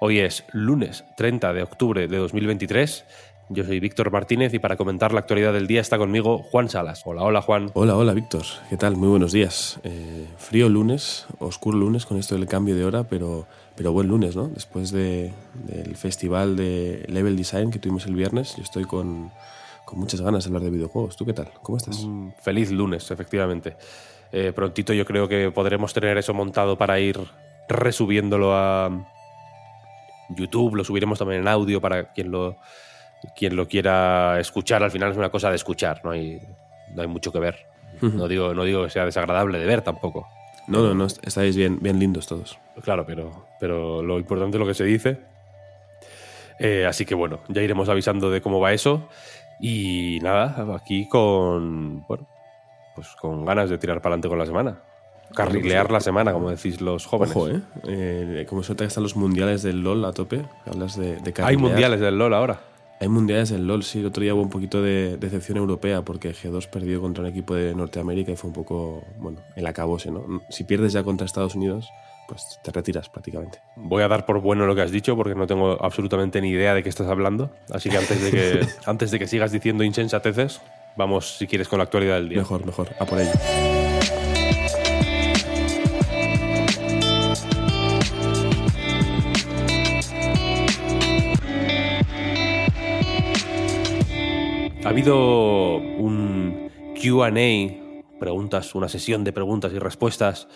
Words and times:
Hoy 0.00 0.20
es 0.20 0.44
lunes 0.52 1.04
30 1.16 1.52
de 1.52 1.62
octubre 1.62 2.06
de 2.06 2.16
2023. 2.16 3.04
Yo 3.50 3.64
soy 3.64 3.80
Víctor 3.80 4.10
Martínez 4.12 4.52
y 4.54 4.58
para 4.58 4.76
comentar 4.76 5.12
la 5.12 5.20
actualidad 5.20 5.52
del 5.54 5.66
día 5.66 5.80
está 5.80 5.96
conmigo 5.98 6.38
Juan 6.42 6.68
Salas. 6.68 7.02
Hola, 7.06 7.22
hola 7.22 7.40
Juan. 7.42 7.70
Hola, 7.74 7.96
hola 7.96 8.12
Víctor. 8.12 8.42
¿Qué 8.68 8.76
tal? 8.76 8.96
Muy 8.96 9.08
buenos 9.08 9.32
días. 9.32 9.80
Eh, 9.84 10.26
frío 10.36 10.68
lunes, 10.68 11.26
oscuro 11.38 11.78
lunes 11.78 12.04
con 12.06 12.18
esto 12.18 12.34
del 12.36 12.46
cambio 12.46 12.76
de 12.76 12.84
hora, 12.84 13.04
pero, 13.04 13.46
pero 13.74 13.92
buen 13.92 14.06
lunes, 14.06 14.36
¿no? 14.36 14.48
Después 14.48 14.90
de- 14.92 15.32
del 15.54 15.96
festival 15.96 16.56
de 16.56 17.04
Level 17.08 17.36
Design 17.36 17.70
que 17.70 17.78
tuvimos 17.78 18.06
el 18.06 18.14
viernes, 18.14 18.54
yo 18.56 18.62
estoy 18.62 18.84
con, 18.84 19.32
con 19.86 19.98
muchas 19.98 20.20
ganas 20.20 20.44
de 20.44 20.48
hablar 20.48 20.62
de 20.62 20.70
videojuegos. 20.70 21.16
¿Tú 21.16 21.24
qué 21.24 21.32
tal? 21.32 21.48
¿Cómo 21.62 21.78
estás? 21.78 22.04
Mm, 22.04 22.28
Feliz 22.42 22.70
lunes, 22.70 23.10
efectivamente. 23.10 23.76
Eh, 24.30 24.52
prontito 24.54 24.92
yo 24.92 25.06
creo 25.06 25.26
que 25.26 25.50
podremos 25.50 25.94
tener 25.94 26.18
eso 26.18 26.34
montado 26.34 26.76
para 26.76 27.00
ir 27.00 27.18
resubiéndolo 27.70 28.54
a 28.54 28.90
YouTube, 30.30 30.76
lo 30.76 30.84
subiremos 30.84 31.18
también 31.18 31.40
en 31.42 31.48
audio 31.48 31.80
para 31.80 32.12
quien 32.12 32.30
lo, 32.30 32.56
quien 33.36 33.56
lo 33.56 33.66
quiera 33.68 34.38
escuchar. 34.40 34.82
Al 34.82 34.90
final 34.90 35.10
es 35.12 35.16
una 35.16 35.30
cosa 35.30 35.50
de 35.50 35.56
escuchar, 35.56 36.00
no 36.04 36.10
hay, 36.10 36.40
no 36.94 37.02
hay 37.02 37.08
mucho 37.08 37.32
que 37.32 37.38
ver. 37.40 37.66
No 38.00 38.28
digo, 38.28 38.54
no 38.54 38.62
digo 38.64 38.84
que 38.84 38.90
sea 38.90 39.04
desagradable 39.04 39.58
de 39.58 39.66
ver 39.66 39.82
tampoco. 39.82 40.28
No, 40.68 40.82
no, 40.82 40.94
no, 40.94 41.06
est- 41.06 41.26
estáis 41.26 41.56
bien, 41.56 41.78
bien 41.80 41.98
lindos 41.98 42.26
todos. 42.26 42.58
Claro, 42.82 43.04
pero, 43.06 43.46
pero 43.58 44.02
lo 44.02 44.18
importante 44.18 44.56
es 44.56 44.60
lo 44.60 44.66
que 44.66 44.74
se 44.74 44.84
dice. 44.84 45.18
Eh, 46.60 46.86
así 46.86 47.04
que 47.04 47.14
bueno, 47.14 47.40
ya 47.48 47.62
iremos 47.62 47.88
avisando 47.88 48.30
de 48.30 48.40
cómo 48.40 48.60
va 48.60 48.72
eso. 48.72 49.08
Y 49.60 50.18
nada, 50.22 50.54
aquí 50.76 51.08
con. 51.08 52.04
Bueno, 52.06 52.28
pues 52.94 53.08
con 53.20 53.44
ganas 53.44 53.70
de 53.70 53.78
tirar 53.78 53.98
para 54.00 54.12
adelante 54.14 54.28
con 54.28 54.38
la 54.38 54.46
semana. 54.46 54.78
Carrilear 55.34 55.90
la 55.90 56.00
semana, 56.00 56.32
como 56.32 56.50
decís 56.50 56.80
los 56.80 57.06
jóvenes. 57.06 57.36
Ojo, 57.36 57.48
¿eh? 57.48 57.60
Eh, 57.86 58.46
Como 58.48 58.62
suelta 58.62 58.84
que 58.84 58.88
están 58.88 59.02
los 59.02 59.16
mundiales 59.16 59.62
del 59.62 59.82
LOL 59.82 60.04
a 60.04 60.12
tope, 60.12 60.44
hablas 60.66 60.96
de, 60.96 61.16
de 61.16 61.34
Hay 61.42 61.56
mundiales 61.56 62.00
del 62.00 62.18
LOL 62.18 62.34
ahora. 62.34 62.60
Hay 63.00 63.08
mundiales 63.08 63.50
del 63.50 63.66
LOL, 63.66 63.84
sí. 63.84 64.00
El 64.00 64.06
otro 64.06 64.22
día 64.22 64.34
hubo 64.34 64.42
un 64.42 64.50
poquito 64.50 64.82
de 64.82 65.16
decepción 65.18 65.58
europea 65.58 66.02
porque 66.02 66.32
G2 66.32 66.68
perdió 66.68 67.00
contra 67.00 67.22
un 67.22 67.30
equipo 67.30 67.54
de 67.54 67.74
Norteamérica 67.74 68.32
y 68.32 68.36
fue 68.36 68.48
un 68.48 68.54
poco, 68.54 69.04
bueno, 69.18 69.40
el 69.54 69.66
acabose, 69.66 70.10
¿no? 70.10 70.42
Si 70.50 70.64
pierdes 70.64 70.92
ya 70.92 71.04
contra 71.04 71.24
Estados 71.24 71.54
Unidos, 71.54 71.88
pues 72.26 72.58
te 72.62 72.72
retiras 72.72 73.08
prácticamente. 73.08 73.60
Voy 73.76 74.02
a 74.02 74.08
dar 74.08 74.26
por 74.26 74.40
bueno 74.40 74.66
lo 74.66 74.74
que 74.74 74.82
has 74.82 74.90
dicho 74.90 75.16
porque 75.16 75.36
no 75.36 75.46
tengo 75.46 75.82
absolutamente 75.82 76.40
ni 76.40 76.50
idea 76.50 76.74
de 76.74 76.82
qué 76.82 76.88
estás 76.88 77.06
hablando. 77.06 77.50
Así 77.70 77.88
que 77.88 77.98
antes 77.98 78.22
de 78.22 78.30
que, 78.30 78.66
antes 78.86 79.10
de 79.12 79.18
que 79.20 79.28
sigas 79.28 79.52
diciendo 79.52 79.84
insensateces, 79.84 80.60
vamos, 80.96 81.38
si 81.38 81.46
quieres, 81.46 81.68
con 81.68 81.78
la 81.78 81.84
actualidad 81.84 82.16
del 82.16 82.28
día. 82.28 82.38
Mejor, 82.38 82.66
mejor, 82.66 82.88
a 82.98 83.04
por 83.06 83.20
ello. 83.20 83.30
Habido 94.98 95.76
un 95.76 96.72
QA, 97.00 97.30
preguntas, 98.18 98.74
una 98.74 98.88
sesión 98.88 99.22
de 99.22 99.32
preguntas 99.32 99.72
y 99.72 99.78
respuestas 99.78 100.48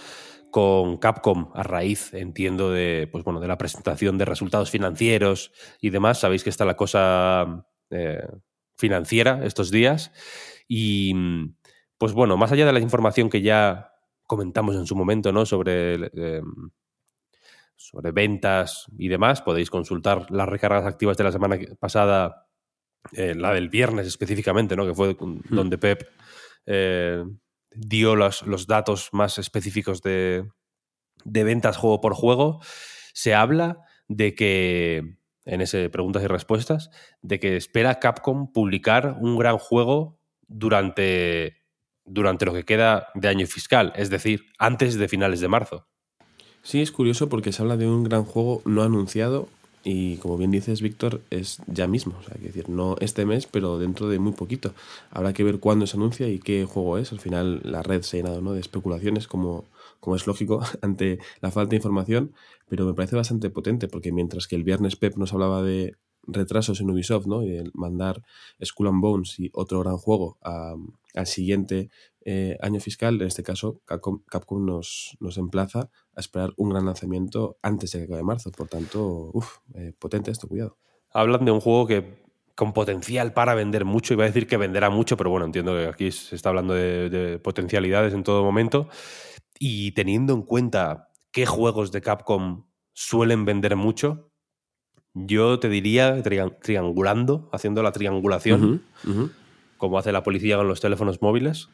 con 0.51 0.97
Capcom 0.97 1.53
a 1.55 1.63
raíz, 1.63 2.13
entiendo, 2.13 2.73
de, 2.73 3.09
pues 3.13 3.23
bueno, 3.23 3.39
de 3.39 3.47
la 3.47 3.57
presentación 3.57 4.19
de 4.19 4.25
resultados 4.25 4.69
financieros 4.69 5.53
y 5.81 5.91
demás. 5.91 6.19
Sabéis 6.19 6.43
que 6.43 6.51
está 6.51 6.65
la 6.65 6.75
cosa 6.75 7.69
eh, 7.91 8.27
financiera 8.77 9.45
estos 9.45 9.71
días. 9.71 10.11
Y 10.67 11.15
pues 11.97 12.13
bueno, 12.13 12.37
más 12.37 12.51
allá 12.51 12.67
de 12.67 12.73
la 12.73 12.81
información 12.81 13.31
que 13.31 13.43
ya 13.43 13.93
comentamos 14.27 14.75
en 14.75 14.87
su 14.87 14.97
momento, 14.97 15.31
¿no? 15.31 15.47
Sobre. 15.47 16.11
eh, 16.15 16.43
sobre 17.77 18.13
ventas 18.13 18.87
y 18.97 19.09
demás, 19.09 19.43
podéis 19.43 19.69
consultar 19.69 20.31
las 20.31 20.49
recargas 20.49 20.87
activas 20.87 21.17
de 21.17 21.25
la 21.25 21.33
semana 21.33 21.59
pasada 21.81 22.47
eh, 23.13 23.35
la 23.35 23.53
del 23.53 23.69
viernes 23.69 24.07
específicamente, 24.07 24.77
¿no? 24.77 24.87
que 24.87 24.95
fue 24.95 25.17
con- 25.17 25.43
donde 25.51 25.79
Pep 25.79 26.09
eh, 26.67 27.25
dio 27.71 28.15
los, 28.17 28.43
los 28.47 28.67
datos 28.67 29.09
más 29.13 29.39
específicos 29.39 30.03
de, 30.03 30.47
de 31.25 31.45
ventas 31.45 31.77
juego 31.77 32.01
por 32.01 32.15
juego, 32.15 32.61
se 33.13 33.35
habla 33.35 33.79
de 34.09 34.35
que, 34.35 35.17
en 35.45 35.61
ese 35.61 35.91
preguntas 35.91 36.23
y 36.23 36.27
respuestas, 36.27 36.91
de 37.23 37.41
que 37.41 37.57
espera 37.57 37.99
Capcom 37.99 38.53
publicar 38.53 39.17
un 39.21 39.37
gran 39.39 39.59
juego 39.59 40.19
durante, 40.47 41.57
durante 42.05 42.45
lo 42.47 42.53
que 42.55 42.65
queda 42.65 43.09
de 43.15 43.29
año 43.29 43.47
fiscal, 43.47 43.93
es 43.97 44.11
decir, 44.11 44.45
antes 44.59 44.97
de 44.97 45.09
finales 45.09 45.41
de 45.41 45.49
marzo. 45.49 45.89
Sí, 46.63 46.81
es 46.81 46.93
curioso 46.93 47.29
porque 47.29 47.53
se 47.53 47.61
habla 47.63 47.77
de 47.77 47.89
un 47.89 48.05
gran 48.05 48.25
juego 48.25 48.63
no 48.65 48.83
anunciado 48.83 49.49
y 49.85 50.17
como 50.19 50.37
bien 50.39 50.51
dices, 50.51 50.81
Víctor, 50.81 51.23
es 51.31 51.59
ya 51.67 51.87
mismo. 51.89 52.15
O 52.21 52.23
sea, 52.23 52.35
que 52.37 52.47
decir, 52.47 52.69
no 52.69 52.97
este 53.01 53.27
mes, 53.27 53.47
pero 53.47 53.79
dentro 53.79 54.09
de 54.09 54.19
muy 54.19 54.33
poquito. 54.33 54.75
Habrá 55.11 55.33
que 55.33 55.45
ver 55.45 55.59
cuándo 55.61 55.87
se 55.87 55.97
anuncia 55.97 56.29
y 56.29 56.39
qué 56.39 56.65
juego 56.65 56.99
es. 56.99 57.13
Al 57.13 57.21
final 57.21 57.61
la 57.65 57.83
red 57.83 58.03
se 58.03 58.19
ha 58.19 58.21
llenado 58.21 58.41
¿no? 58.43 58.53
de 58.53 58.61
especulaciones, 58.61 59.27
como, 59.27 59.65
como 60.01 60.17
es 60.17 60.27
lógico, 60.27 60.61
ante 60.83 61.19
la 61.41 61.51
falta 61.51 61.71
de 61.71 61.77
información, 61.77 62.33
pero 62.69 62.87
me 62.87 62.95
parece 62.95 63.17
bastante 63.17 63.51
potente 63.51 63.89
porque 63.89 64.13
mientras 64.13 64.47
que 64.47 64.57
el 64.57 64.65
viernes 64.65 64.97
Pep 64.97 65.17
nos 65.17 65.33
hablaba 65.33 65.63
de 65.63 65.97
retrasos 66.27 66.81
en 66.81 66.91
Ubisoft, 66.91 67.27
¿no? 67.27 67.43
Y 67.43 67.57
el 67.57 67.73
mandar 67.75 68.23
Skull 68.65 68.87
and 68.89 69.01
Bones 69.03 69.39
y 69.41 69.51
otro 69.55 69.81
gran 69.81 69.97
juego 69.97 70.39
a- 70.43 70.77
al 71.15 71.27
siguiente 71.27 71.91
eh, 72.25 72.57
año 72.61 72.81
fiscal, 72.81 73.21
en 73.21 73.27
este 73.27 73.43
caso 73.43 73.81
Capcom, 73.85 74.23
Capcom 74.29 74.65
nos, 74.65 75.17
nos 75.21 75.37
emplaza 75.39 75.91
a 76.15 76.21
esperar 76.21 76.51
un 76.57 76.71
gran 76.71 76.87
lanzamiento 76.87 77.59
antes 77.63 77.93
de 77.93 77.99
que 77.99 78.05
acabe 78.05 78.23
marzo. 78.23 78.51
Por 78.53 78.69
tanto, 78.69 79.31
uff, 79.33 79.59
potente 79.99 80.31
esto, 80.31 80.49
cuidado. 80.49 80.79
Hablan 81.11 81.45
de 81.45 81.51
un 81.51 81.61
juego 81.61 81.87
que 81.87 82.23
con 82.55 82.73
potencial 82.73 83.33
para 83.33 83.55
vender 83.55 83.85
mucho, 83.85 84.15
iba 84.15 84.25
a 84.25 84.27
decir 84.27 84.47
que 84.47 84.57
venderá 84.57 84.91
mucho, 84.91 85.17
pero 85.17 85.31
bueno, 85.31 85.47
entiendo 85.47 85.73
que 85.75 85.87
aquí 85.87 86.11
se 86.13 86.37
está 86.37 86.51
hablando 86.51 86.75
de, 86.75 87.09
de 87.11 87.39
potencialidades 87.39 88.13
en 88.15 88.23
todo 88.23 88.45
momento. 88.45 88.89
Y 89.59 89.93
teniendo 89.93 90.33
en 90.35 90.43
cuenta 90.43 91.09
qué 91.33 91.47
juegos 91.47 91.93
de 91.93 92.01
Capcom 92.03 92.67
suelen 92.93 93.45
vender 93.45 93.75
mucho, 93.77 94.29
Yo 95.15 95.59
te 95.59 95.69
diría 95.69 96.23
trian- 96.23 96.57
triangulando, 96.63 97.49
haciendo 97.53 97.83
la 97.83 97.93
triangulación. 97.93 98.83
Como 99.83 99.99
hace 99.99 100.13
la 100.13 100.23
policía 100.23 100.57
con 100.59 100.69
los 100.69 100.81
teléfonos 100.81 101.21
móviles. 101.21 101.69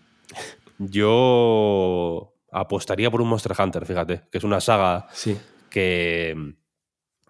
Yo 0.78 2.32
apostaría 2.50 3.10
por 3.10 3.20
un 3.20 3.28
Monster 3.28 3.52
Hunter, 3.58 3.84
fíjate, 3.84 4.22
que 4.32 4.38
es 4.38 4.44
una 4.44 4.60
saga 4.62 5.06
Sí. 5.12 5.36
que, 5.68 6.34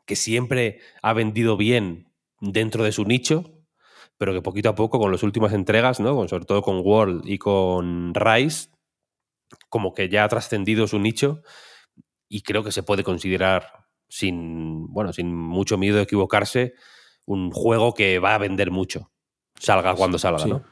que 0.06 0.14
siempre 0.14 0.78
ha 1.02 1.12
vendido 1.14 1.56
bien 1.56 2.12
dentro 2.40 2.84
de 2.84 2.92
su 2.92 3.04
nicho, 3.04 3.58
pero 4.19 4.32
que 4.32 4.40
poquito 4.40 4.69
a 4.69 4.76
poco 4.76 5.00
con 5.00 5.10
las 5.10 5.25
últimas 5.25 5.52
entregas, 5.52 5.98
¿no? 5.98 6.14
Con- 6.14 6.28
sobre 6.28 6.44
todo 6.44 6.62
con 6.62 6.80
World 6.84 7.22
y 7.28 7.38
con 7.38 8.14
Rise, 8.14 8.69
como 9.69 9.92
que 9.94 10.08
ya 10.08 10.22
ha 10.22 10.28
trascendido 10.28 10.86
su 10.86 11.00
nicho 11.00 11.42
y 12.28 12.42
creo 12.42 12.62
que 12.62 12.70
se 12.70 12.84
puede 12.84 13.02
considerar 13.02 13.66
sin, 14.08 14.86
bueno, 14.92 15.12
sin 15.12 15.34
mucho 15.34 15.76
miedo 15.76 15.96
de 15.96 16.02
equivocarse, 16.04 16.75
un 17.25 17.50
juego 17.50 17.94
que 17.94 18.20
va 18.20 18.36
a 18.36 18.38
vender 18.38 18.70
mucho, 18.70 19.10
salga 19.58 19.94
cuando 19.94 20.19
salga, 20.19 20.40
Sí. 20.40 20.49
¿no? 20.49 20.62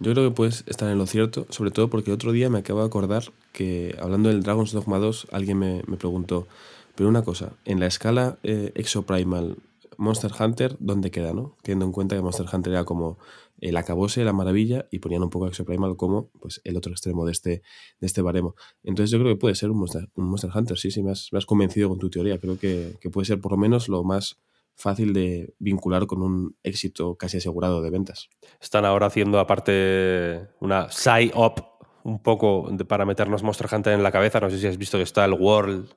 Yo 0.00 0.12
creo 0.12 0.28
que 0.28 0.34
puedes 0.34 0.64
estar 0.66 0.90
en 0.90 0.98
lo 0.98 1.06
cierto, 1.06 1.46
sobre 1.50 1.70
todo 1.70 1.88
porque 1.88 2.10
otro 2.10 2.32
día 2.32 2.50
me 2.50 2.58
acabo 2.58 2.80
de 2.80 2.86
acordar 2.86 3.24
que 3.52 3.96
hablando 4.00 4.30
del 4.30 4.42
Dragon's 4.42 4.72
Dogma 4.72 4.98
2, 4.98 5.28
alguien 5.30 5.58
me, 5.58 5.82
me 5.86 5.96
preguntó, 5.96 6.48
pero 6.96 7.08
una 7.08 7.22
cosa, 7.22 7.52
en 7.64 7.78
la 7.78 7.86
escala 7.86 8.38
eh, 8.42 8.72
Exoprimal 8.74 9.58
Monster 9.98 10.32
Hunter, 10.38 10.76
¿dónde 10.80 11.12
queda, 11.12 11.32
no? 11.32 11.56
Teniendo 11.62 11.84
en 11.84 11.92
cuenta 11.92 12.16
que 12.16 12.22
Monster 12.22 12.46
Hunter 12.52 12.72
era 12.72 12.84
como 12.84 13.18
el 13.60 13.76
acabose, 13.76 14.24
la 14.24 14.32
maravilla, 14.32 14.86
y 14.90 14.98
ponían 14.98 15.22
un 15.22 15.30
poco 15.30 15.44
a 15.44 15.48
Exoprimal 15.48 15.96
como 15.96 16.30
pues, 16.40 16.60
el 16.64 16.76
otro 16.76 16.90
extremo 16.90 17.24
de 17.24 17.30
este, 17.30 17.62
de 18.00 18.06
este 18.06 18.22
baremo. 18.22 18.56
Entonces 18.82 19.12
yo 19.12 19.20
creo 19.20 19.32
que 19.32 19.38
puede 19.38 19.54
ser 19.54 19.70
un 19.70 19.78
Monster, 19.78 20.08
un 20.16 20.24
Monster 20.24 20.50
Hunter, 20.52 20.76
sí, 20.78 20.90
sí, 20.90 21.02
me 21.04 21.12
has, 21.12 21.28
me 21.30 21.38
has 21.38 21.46
convencido 21.46 21.88
con 21.88 22.00
tu 22.00 22.10
teoría. 22.10 22.38
Creo 22.40 22.58
que, 22.58 22.96
que 23.00 23.08
puede 23.08 23.26
ser 23.26 23.40
por 23.40 23.52
lo 23.52 23.58
menos 23.58 23.88
lo 23.88 24.02
más 24.02 24.40
fácil 24.74 25.12
de 25.12 25.54
vincular 25.58 26.06
con 26.06 26.22
un 26.22 26.56
éxito 26.62 27.16
casi 27.16 27.36
asegurado 27.38 27.82
de 27.82 27.90
ventas. 27.90 28.28
Están 28.60 28.84
ahora 28.84 29.06
haciendo 29.06 29.38
aparte 29.38 30.48
una 30.60 30.88
sci-op 30.90 31.60
un 32.04 32.22
poco 32.22 32.68
de- 32.72 32.84
para 32.84 33.04
meternos 33.04 33.42
Monster 33.42 33.68
Hunter 33.72 33.92
en 33.92 34.02
la 34.02 34.10
cabeza. 34.12 34.40
No 34.40 34.50
sé 34.50 34.58
si 34.58 34.66
has 34.66 34.76
visto 34.78 34.96
que 34.98 35.04
está 35.04 35.24
el 35.24 35.34
World 35.34 35.88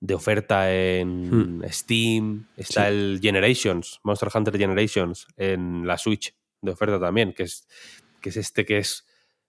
de 0.00 0.14
oferta 0.14 0.72
en 0.74 1.62
Steam, 1.70 2.48
está 2.56 2.82
Sí. 2.82 2.88
el 2.94 3.18
Generations, 3.22 4.00
Monster 4.02 4.28
Hunter 4.34 4.58
Generations 4.58 5.26
en 5.36 5.86
la 5.86 5.96
Switch 5.96 6.34
de 6.60 6.72
oferta 6.72 6.98
también, 6.98 7.32
que 7.32 7.44
es, 7.44 7.66
que 8.20 8.30
es 8.30 8.36
este 8.36 8.64
que 8.64 8.78
es 8.78 9.06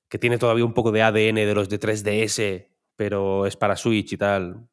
que 0.07 0.19
tiene 0.19 0.37
todavía 0.37 0.63
un 0.65 0.73
poco 0.73 0.91
de 0.91 1.01
ADN 1.01 1.35
de 1.45 1.55
los 1.55 1.67
de 1.67 1.79
3DS, 1.79 2.69
pero 2.95 3.45
es 3.47 3.57
para 3.57 3.75
Switch 3.75 4.13
y 4.13 4.17
tal. 4.17 4.69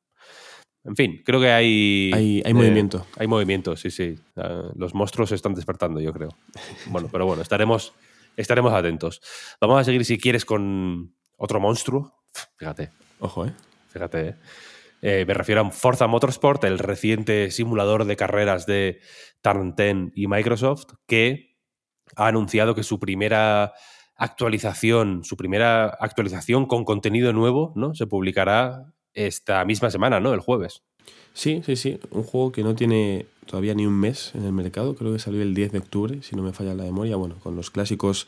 En 0.84 0.96
fin, 0.96 1.22
creo 1.24 1.40
que 1.40 1.50
hay. 1.50 2.10
Hay- 2.12 2.42
hay 2.44 2.50
eh, 2.50 2.54
movimiento. 2.54 3.06
Hay 3.16 3.26
movimiento, 3.28 3.76
sí, 3.76 3.90
sí. 3.90 4.18
Eh, 4.36 4.62
los 4.74 4.94
monstruos 4.94 5.28
se 5.28 5.36
están 5.36 5.54
despertando, 5.54 6.00
yo 6.00 6.12
creo. 6.12 6.30
Bueno, 6.86 7.08
pero 7.10 7.24
bueno, 7.26 7.40
estaremos, 7.42 7.92
estaremos 8.36 8.72
atentos. 8.72 9.20
Vamos 9.60 9.80
a 9.80 9.84
seguir, 9.84 10.04
si 10.04 10.18
quieres, 10.18 10.44
con 10.44 11.14
otro 11.36 11.60
monstruo. 11.60 12.12
Fíjate, 12.56 12.90
Ojo, 13.20 13.46
¿eh? 13.46 13.52
fíjate. 13.88 14.28
eh. 14.28 14.34
Eh, 15.04 15.24
me 15.26 15.34
refiero 15.34 15.60
a 15.60 15.70
Forza 15.70 16.06
Motorsport, 16.06 16.62
el 16.64 16.78
reciente 16.78 17.50
simulador 17.50 18.04
de 18.04 18.16
carreras 18.16 18.66
de 18.66 19.00
Turn 19.40 19.74
10 19.76 20.12
y 20.14 20.28
Microsoft, 20.28 20.92
que 21.06 21.56
ha 22.16 22.28
anunciado 22.28 22.74
que 22.76 22.82
su 22.84 23.00
primera 23.00 23.72
actualización, 24.16 25.24
su 25.24 25.36
primera 25.36 25.86
actualización 25.86 26.66
con 26.66 26.84
contenido 26.84 27.32
nuevo, 27.32 27.72
¿no? 27.74 27.94
Se 27.94 28.06
publicará 28.06 28.92
esta 29.14 29.64
misma 29.64 29.90
semana, 29.90 30.20
¿no? 30.20 30.34
El 30.34 30.40
jueves. 30.40 30.82
Sí, 31.34 31.62
sí, 31.64 31.76
sí. 31.76 31.98
Un 32.10 32.22
juego 32.22 32.52
que 32.52 32.62
no 32.62 32.74
tiene 32.74 33.26
todavía 33.46 33.74
ni 33.74 33.86
un 33.86 33.98
mes 33.98 34.32
en 34.34 34.44
el 34.44 34.52
mercado. 34.52 34.94
Creo 34.94 35.12
que 35.12 35.18
salió 35.18 35.42
el 35.42 35.54
10 35.54 35.72
de 35.72 35.78
octubre, 35.78 36.22
si 36.22 36.36
no 36.36 36.42
me 36.42 36.52
falla 36.52 36.74
la 36.74 36.84
memoria. 36.84 37.16
Bueno, 37.16 37.36
con 37.42 37.56
los 37.56 37.70
clásicos 37.70 38.26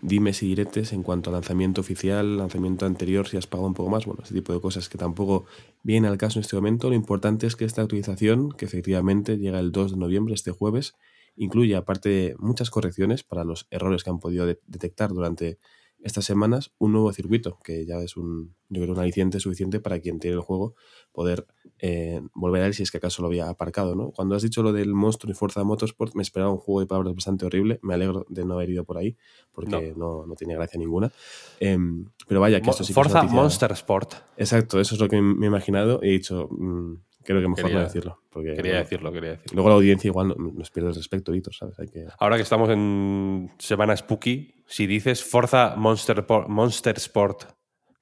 dimes 0.00 0.42
y 0.42 0.48
diretes 0.48 0.92
en 0.92 1.02
cuanto 1.02 1.30
a 1.30 1.34
lanzamiento 1.34 1.80
oficial, 1.82 2.38
lanzamiento 2.38 2.86
anterior, 2.86 3.28
si 3.28 3.36
has 3.36 3.46
pagado 3.46 3.68
un 3.68 3.74
poco 3.74 3.90
más. 3.90 4.06
Bueno, 4.06 4.22
ese 4.24 4.34
tipo 4.34 4.52
de 4.52 4.60
cosas 4.60 4.88
que 4.88 4.98
tampoco 4.98 5.44
vienen 5.82 6.10
al 6.10 6.18
caso 6.18 6.38
en 6.38 6.42
este 6.44 6.56
momento. 6.56 6.88
Lo 6.88 6.96
importante 6.96 7.46
es 7.46 7.54
que 7.56 7.64
esta 7.64 7.82
actualización, 7.82 8.50
que 8.52 8.64
efectivamente 8.64 9.36
llega 9.38 9.60
el 9.60 9.70
2 9.70 9.92
de 9.92 9.98
noviembre, 9.98 10.34
este 10.34 10.50
jueves, 10.50 10.94
incluye, 11.36 11.76
aparte 11.76 12.34
muchas 12.38 12.70
correcciones 12.70 13.22
para 13.22 13.44
los 13.44 13.66
errores 13.70 14.02
que 14.02 14.10
han 14.10 14.18
podido 14.18 14.46
de- 14.46 14.58
detectar 14.66 15.10
durante 15.10 15.58
estas 16.02 16.24
semanas, 16.24 16.72
un 16.78 16.92
nuevo 16.92 17.12
circuito, 17.12 17.58
que 17.64 17.84
ya 17.84 17.96
es 17.98 18.16
un, 18.16 18.54
yo 18.68 18.80
creo, 18.82 18.94
un 18.94 19.00
aliciente 19.00 19.40
suficiente 19.40 19.80
para 19.80 19.98
quien 19.98 20.18
tiene 20.20 20.36
el 20.36 20.42
juego 20.42 20.74
poder 21.12 21.46
eh, 21.78 22.20
volver 22.34 22.62
a 22.62 22.66
él 22.66 22.74
si 22.74 22.82
es 22.84 22.90
que 22.92 22.98
acaso 22.98 23.22
lo 23.22 23.28
había 23.28 23.48
aparcado, 23.48 23.94
¿no? 23.96 24.10
Cuando 24.12 24.34
has 24.36 24.42
dicho 24.42 24.62
lo 24.62 24.72
del 24.72 24.94
monstruo 24.94 25.32
y 25.32 25.34
Forza 25.34 25.64
Motorsport, 25.64 26.14
me 26.14 26.22
esperaba 26.22 26.52
un 26.52 26.58
juego 26.58 26.80
de 26.80 26.86
palabras 26.86 27.14
bastante 27.14 27.44
horrible. 27.46 27.80
Me 27.82 27.94
alegro 27.94 28.24
de 28.28 28.44
no 28.44 28.54
haber 28.54 28.70
ido 28.70 28.84
por 28.84 28.98
ahí, 28.98 29.16
porque 29.52 29.94
no, 29.96 30.26
no, 30.26 30.34
tiene 30.36 30.54
gracia 30.54 30.78
ninguna. 30.78 31.10
Em, 31.58 32.06
pero 32.28 32.40
vaya, 32.40 32.60
que 32.60 32.66
Mo- 32.66 32.70
esto 32.72 32.84
sí 32.84 32.88
que 32.88 33.00
es 33.00 33.04
Forza 33.04 33.22
noticia- 33.22 33.40
Monster 33.42 33.72
Sport. 33.72 34.14
Exacto, 34.36 34.78
eso 34.80 34.94
es 34.94 35.00
lo 35.00 35.08
que 35.08 35.20
me 35.20 35.46
he 35.46 35.48
imaginado 35.48 36.00
y 36.02 36.08
he 36.08 36.12
dicho, 36.12 36.48
mm, 36.50 36.94
creo 37.24 37.40
que 37.40 37.48
mejor 37.48 37.64
Quería- 37.64 37.78
no 37.78 37.84
decirlo. 37.84 38.20
Porque 38.30 38.50
Quería 38.54 38.72
luego- 38.72 38.84
decirlo, 38.84 39.12
quería 39.12 39.30
decirlo. 39.30 39.54
Luego 39.54 39.68
la 39.70 39.74
audiencia 39.76 40.08
igual 40.08 40.28
no- 40.28 40.52
nos 40.52 40.70
pierde 40.70 40.90
el 40.90 40.94
respeto, 40.94 41.32
Víctor, 41.32 41.54
¿sabes? 41.54 41.78
Hay 41.80 41.88
que... 41.88 42.06
Ahora 42.20 42.36
que 42.36 42.42
estamos 42.42 42.68
en 42.70 43.50
semana 43.58 43.96
spooky, 43.96 44.52
si 44.66 44.86
dices 44.86 45.22
Forza 45.24 45.74
Monster, 45.76 46.24
Monster 46.48 46.96
Sport 46.98 47.44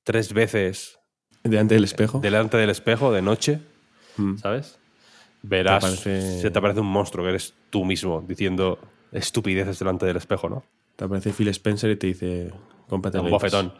tres 0.03 0.33
veces 0.33 0.99
Delante 1.43 1.75
del 1.75 1.85
espejo. 1.85 2.21
delante 2.21 2.57
del 2.57 2.71
espejo 2.71 3.13
de 3.13 3.23
noche, 3.23 3.61
Mm. 4.17 4.37
¿sabes? 4.39 4.79
Verás, 5.43 5.83
Te 5.85 5.91
parece- 5.91 6.41
se 6.41 6.51
te 6.51 6.59
aparece 6.59 6.81
un 6.81 6.87
monstruo 6.87 7.23
que 7.25 7.31
eres 7.31 7.53
tú 7.71 7.85
mismo 7.85 8.25
diciendo 8.27 8.79
estupideces 9.13 9.79
delante 9.79 10.07
del 10.07 10.17
espejo, 10.17 10.49
¿no? 10.49 10.65
Te 10.97 11.05
aparece 11.05 11.33
Phil 11.33 11.49
Spencer 11.49 11.91
y 11.91 11.97
te 11.97 12.07
dice, 12.07 12.51
cómprate 12.89 13.19
Un 13.19 13.25
Game 13.27 13.33
Pass". 13.39 13.43
bofetón. 13.53 13.75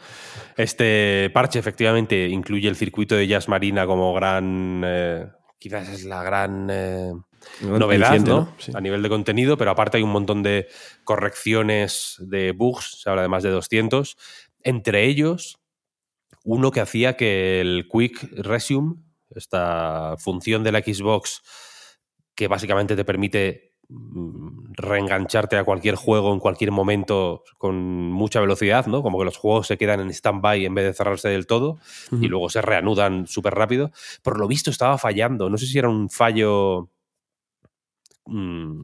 Este 0.57 1.31
parche 1.33 1.59
efectivamente 1.59 2.29
incluye 2.29 2.69
el 2.69 2.77
circuito 2.77 3.15
de 3.15 3.27
Jazz 3.27 3.49
Marina 3.49 3.87
como 3.87 4.13
gran. 4.13 4.83
eh, 4.85 5.27
quizás 5.59 5.89
es 5.89 6.05
la 6.05 6.23
gran. 6.23 6.69
eh, 6.71 7.13
novedad, 7.61 8.19
¿no? 8.21 8.53
Sí. 8.59 8.73
A 8.75 8.81
nivel 8.81 9.03
de 9.03 9.09
contenido, 9.09 9.57
pero 9.57 9.71
aparte 9.71 9.97
hay 9.97 10.03
un 10.03 10.13
montón 10.13 10.43
de 10.43 10.69
correcciones 11.05 12.17
de 12.19 12.53
bugs, 12.53 13.01
se 13.03 13.11
habla 13.11 13.23
de 13.23 13.29
más 13.29 13.43
de 13.43 13.51
200. 13.51 14.17
Entre 14.63 15.07
ellos, 15.07 15.59
uno 16.45 16.71
que 16.71 16.81
hacía 16.81 17.17
que 17.17 17.61
el 17.61 17.89
Quick 17.91 18.31
Resume, 18.33 18.97
esta 19.35 20.15
función 20.19 20.63
de 20.63 20.73
la 20.73 20.81
Xbox 20.81 21.43
que 22.35 22.49
básicamente 22.49 22.97
te 22.97 23.05
permite 23.05 23.75
mm, 23.89 24.73
reengancharte 24.73 25.57
a 25.57 25.65
cualquier 25.65 25.95
juego 25.95 26.33
en 26.33 26.41
cualquier 26.41 26.71
momento 26.71 27.45
con 27.59 27.77
mucha 28.11 28.41
velocidad, 28.41 28.87
¿no? 28.87 29.03
Como 29.03 29.19
que 29.19 29.25
los 29.25 29.37
juegos 29.37 29.67
se 29.69 29.79
quedan 29.79 30.01
en 30.01 30.11
stand-by 30.11 30.65
en 30.65 30.75
vez 30.75 30.85
de 30.87 30.95
cerrarse 30.95 31.29
del 31.29 31.47
todo 31.47 31.79
y 32.13 32.29
luego 32.29 32.51
se 32.51 32.61
reanudan 32.61 33.27
súper 33.27 33.55
rápido. 33.55 33.93
Por 34.23 34.39
lo 34.39 34.49
visto 34.49 34.71
estaba 34.71 34.99
fallando. 34.99 35.49
No 35.49 35.59
sé 35.59 35.67
si 35.67 35.79
era 35.79 35.89
un 35.89 36.11
fallo 36.11 36.91
mm, 38.27 38.81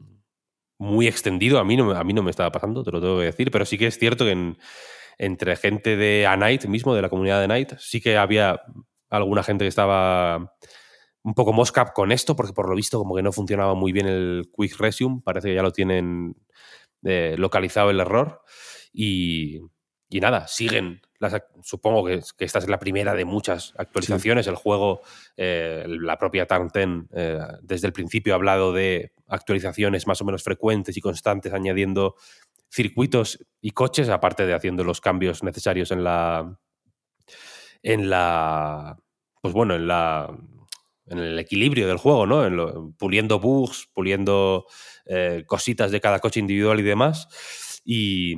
muy 0.79 1.07
extendido. 1.07 1.59
A 1.59 1.63
mí, 1.65 1.77
no, 1.77 1.91
a 1.91 2.03
mí 2.03 2.13
no 2.13 2.23
me 2.23 2.31
estaba 2.31 2.51
pasando, 2.51 2.83
te 2.83 2.91
lo 2.91 3.01
tengo 3.01 3.19
que 3.19 3.25
decir, 3.25 3.51
pero 3.51 3.65
sí 3.65 3.77
que 3.77 3.87
es 3.87 3.97
cierto 3.99 4.25
que 4.25 4.31
en- 4.31 4.57
entre 5.19 5.55
gente 5.57 5.97
de 5.97 6.27
A 6.27 6.37
Night 6.37 6.65
mismo, 6.65 6.95
de 6.95 7.01
la 7.03 7.09
comunidad 7.09 7.41
de 7.41 7.47
Night, 7.47 7.73
sí 7.79 8.01
que 8.01 8.17
había 8.17 8.61
alguna 9.09 9.43
gente 9.43 9.65
que 9.65 9.69
estaba 9.69 10.53
un 11.23 11.33
poco 11.35 11.53
moscap 11.53 11.93
con 11.93 12.11
esto, 12.11 12.35
porque 12.35 12.53
por 12.53 12.69
lo 12.69 12.75
visto 12.75 12.97
como 12.99 13.15
que 13.15 13.23
no 13.23 13.31
funcionaba 13.31 13.75
muy 13.75 13.91
bien 13.91 14.07
el 14.07 14.49
Quick 14.57 14.77
Resume, 14.79 15.21
parece 15.23 15.49
que 15.49 15.55
ya 15.55 15.63
lo 15.63 15.71
tienen 15.71 16.35
eh, 17.03 17.35
localizado 17.37 17.89
el 17.91 17.99
error. 17.99 18.41
Y, 18.93 19.61
y 20.11 20.19
nada, 20.19 20.47
siguen. 20.47 21.01
Las, 21.19 21.41
supongo 21.63 22.05
que, 22.05 22.19
que 22.37 22.45
esta 22.45 22.59
es 22.59 22.67
la 22.67 22.79
primera 22.79 23.13
de 23.13 23.25
muchas 23.25 23.73
actualizaciones. 23.77 24.47
El 24.47 24.55
juego, 24.55 25.01
eh, 25.37 25.85
la 25.87 26.17
propia 26.17 26.45
Tarnten, 26.47 27.07
eh, 27.13 27.39
desde 27.61 27.87
el 27.87 27.93
principio 27.93 28.33
ha 28.33 28.35
hablado 28.35 28.73
de 28.73 29.13
actualizaciones 29.27 30.07
más 30.07 30.21
o 30.21 30.25
menos 30.25 30.43
frecuentes 30.43 30.97
y 30.97 31.01
constantes, 31.01 31.53
añadiendo 31.53 32.15
circuitos 32.69 33.39
y 33.61 33.71
coches, 33.71 34.09
aparte 34.09 34.45
de 34.45 34.53
haciendo 34.53 34.83
los 34.83 34.99
cambios 35.01 35.43
necesarios 35.43 35.91
en 35.91 36.03
la. 36.03 36.57
En 37.83 38.09
la. 38.09 38.97
Pues 39.41 39.53
bueno, 39.53 39.75
en 39.75 39.87
la. 39.87 40.35
En 41.07 41.17
el 41.17 41.37
equilibrio 41.39 41.87
del 41.87 41.97
juego, 41.97 42.25
¿no? 42.25 42.45
En 42.45 42.55
lo- 42.55 42.93
puliendo 42.97 43.39
bugs, 43.39 43.89
puliendo 43.93 44.65
eh, 45.05 45.43
cositas 45.45 45.91
de 45.91 45.99
cada 45.99 46.19
coche 46.19 46.39
individual 46.39 46.79
y 46.79 46.83
demás. 46.83 47.81
Y 47.83 48.35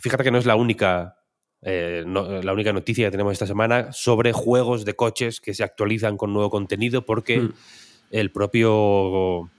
fíjate 0.00 0.24
que 0.24 0.30
no 0.32 0.38
es 0.38 0.46
la 0.46 0.56
única, 0.56 1.15
eh, 1.68 2.04
no- 2.06 2.40
la 2.42 2.52
única 2.52 2.72
noticia 2.72 3.06
que 3.06 3.10
tenemos 3.10 3.32
esta 3.32 3.46
semana 3.46 3.92
sobre 3.92 4.32
juegos 4.32 4.84
de 4.84 4.94
coches 4.94 5.40
que 5.40 5.52
se 5.52 5.64
actualizan 5.64 6.16
con 6.16 6.32
nuevo 6.32 6.48
contenido 6.48 7.04
porque 7.04 7.40
Mm. 7.40 7.52
el 8.12 8.30
propio 8.30 9.50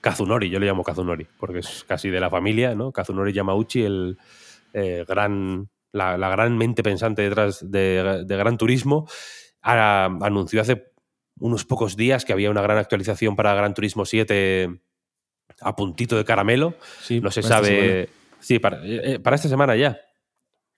Kazunori, 0.00 0.50
yo 0.50 0.60
le 0.60 0.66
llamo 0.66 0.84
Kazunori, 0.84 1.26
porque 1.38 1.58
es 1.60 1.84
casi 1.86 2.10
de 2.10 2.20
la 2.20 2.30
familia, 2.30 2.74
¿no? 2.74 2.92
Kazunori 2.92 3.32
Yamauchi, 3.32 3.82
el 3.82 4.18
eh, 4.72 5.04
gran, 5.08 5.68
la, 5.92 6.16
la 6.18 6.28
gran 6.28 6.56
mente 6.56 6.82
pensante 6.82 7.22
detrás 7.22 7.68
de, 7.70 8.22
de 8.24 8.36
Gran 8.36 8.56
Turismo, 8.58 9.08
ha- 9.62 10.04
anunció 10.20 10.60
hace 10.60 10.92
unos 11.40 11.64
pocos 11.64 11.96
días 11.96 12.24
que 12.24 12.32
había 12.32 12.50
una 12.50 12.62
gran 12.62 12.78
actualización 12.78 13.34
para 13.36 13.54
Gran 13.54 13.74
Turismo 13.74 14.04
7 14.04 14.80
a 15.60 15.74
puntito 15.74 16.16
de 16.16 16.24
caramelo. 16.24 16.74
Sí, 17.02 17.20
no 17.20 17.30
se 17.30 17.42
sabe. 17.42 18.08
Sí, 18.38 18.58
para, 18.58 18.80
eh, 18.84 19.18
para 19.18 19.34
esta 19.36 19.48
semana 19.48 19.74
ya. 19.76 19.98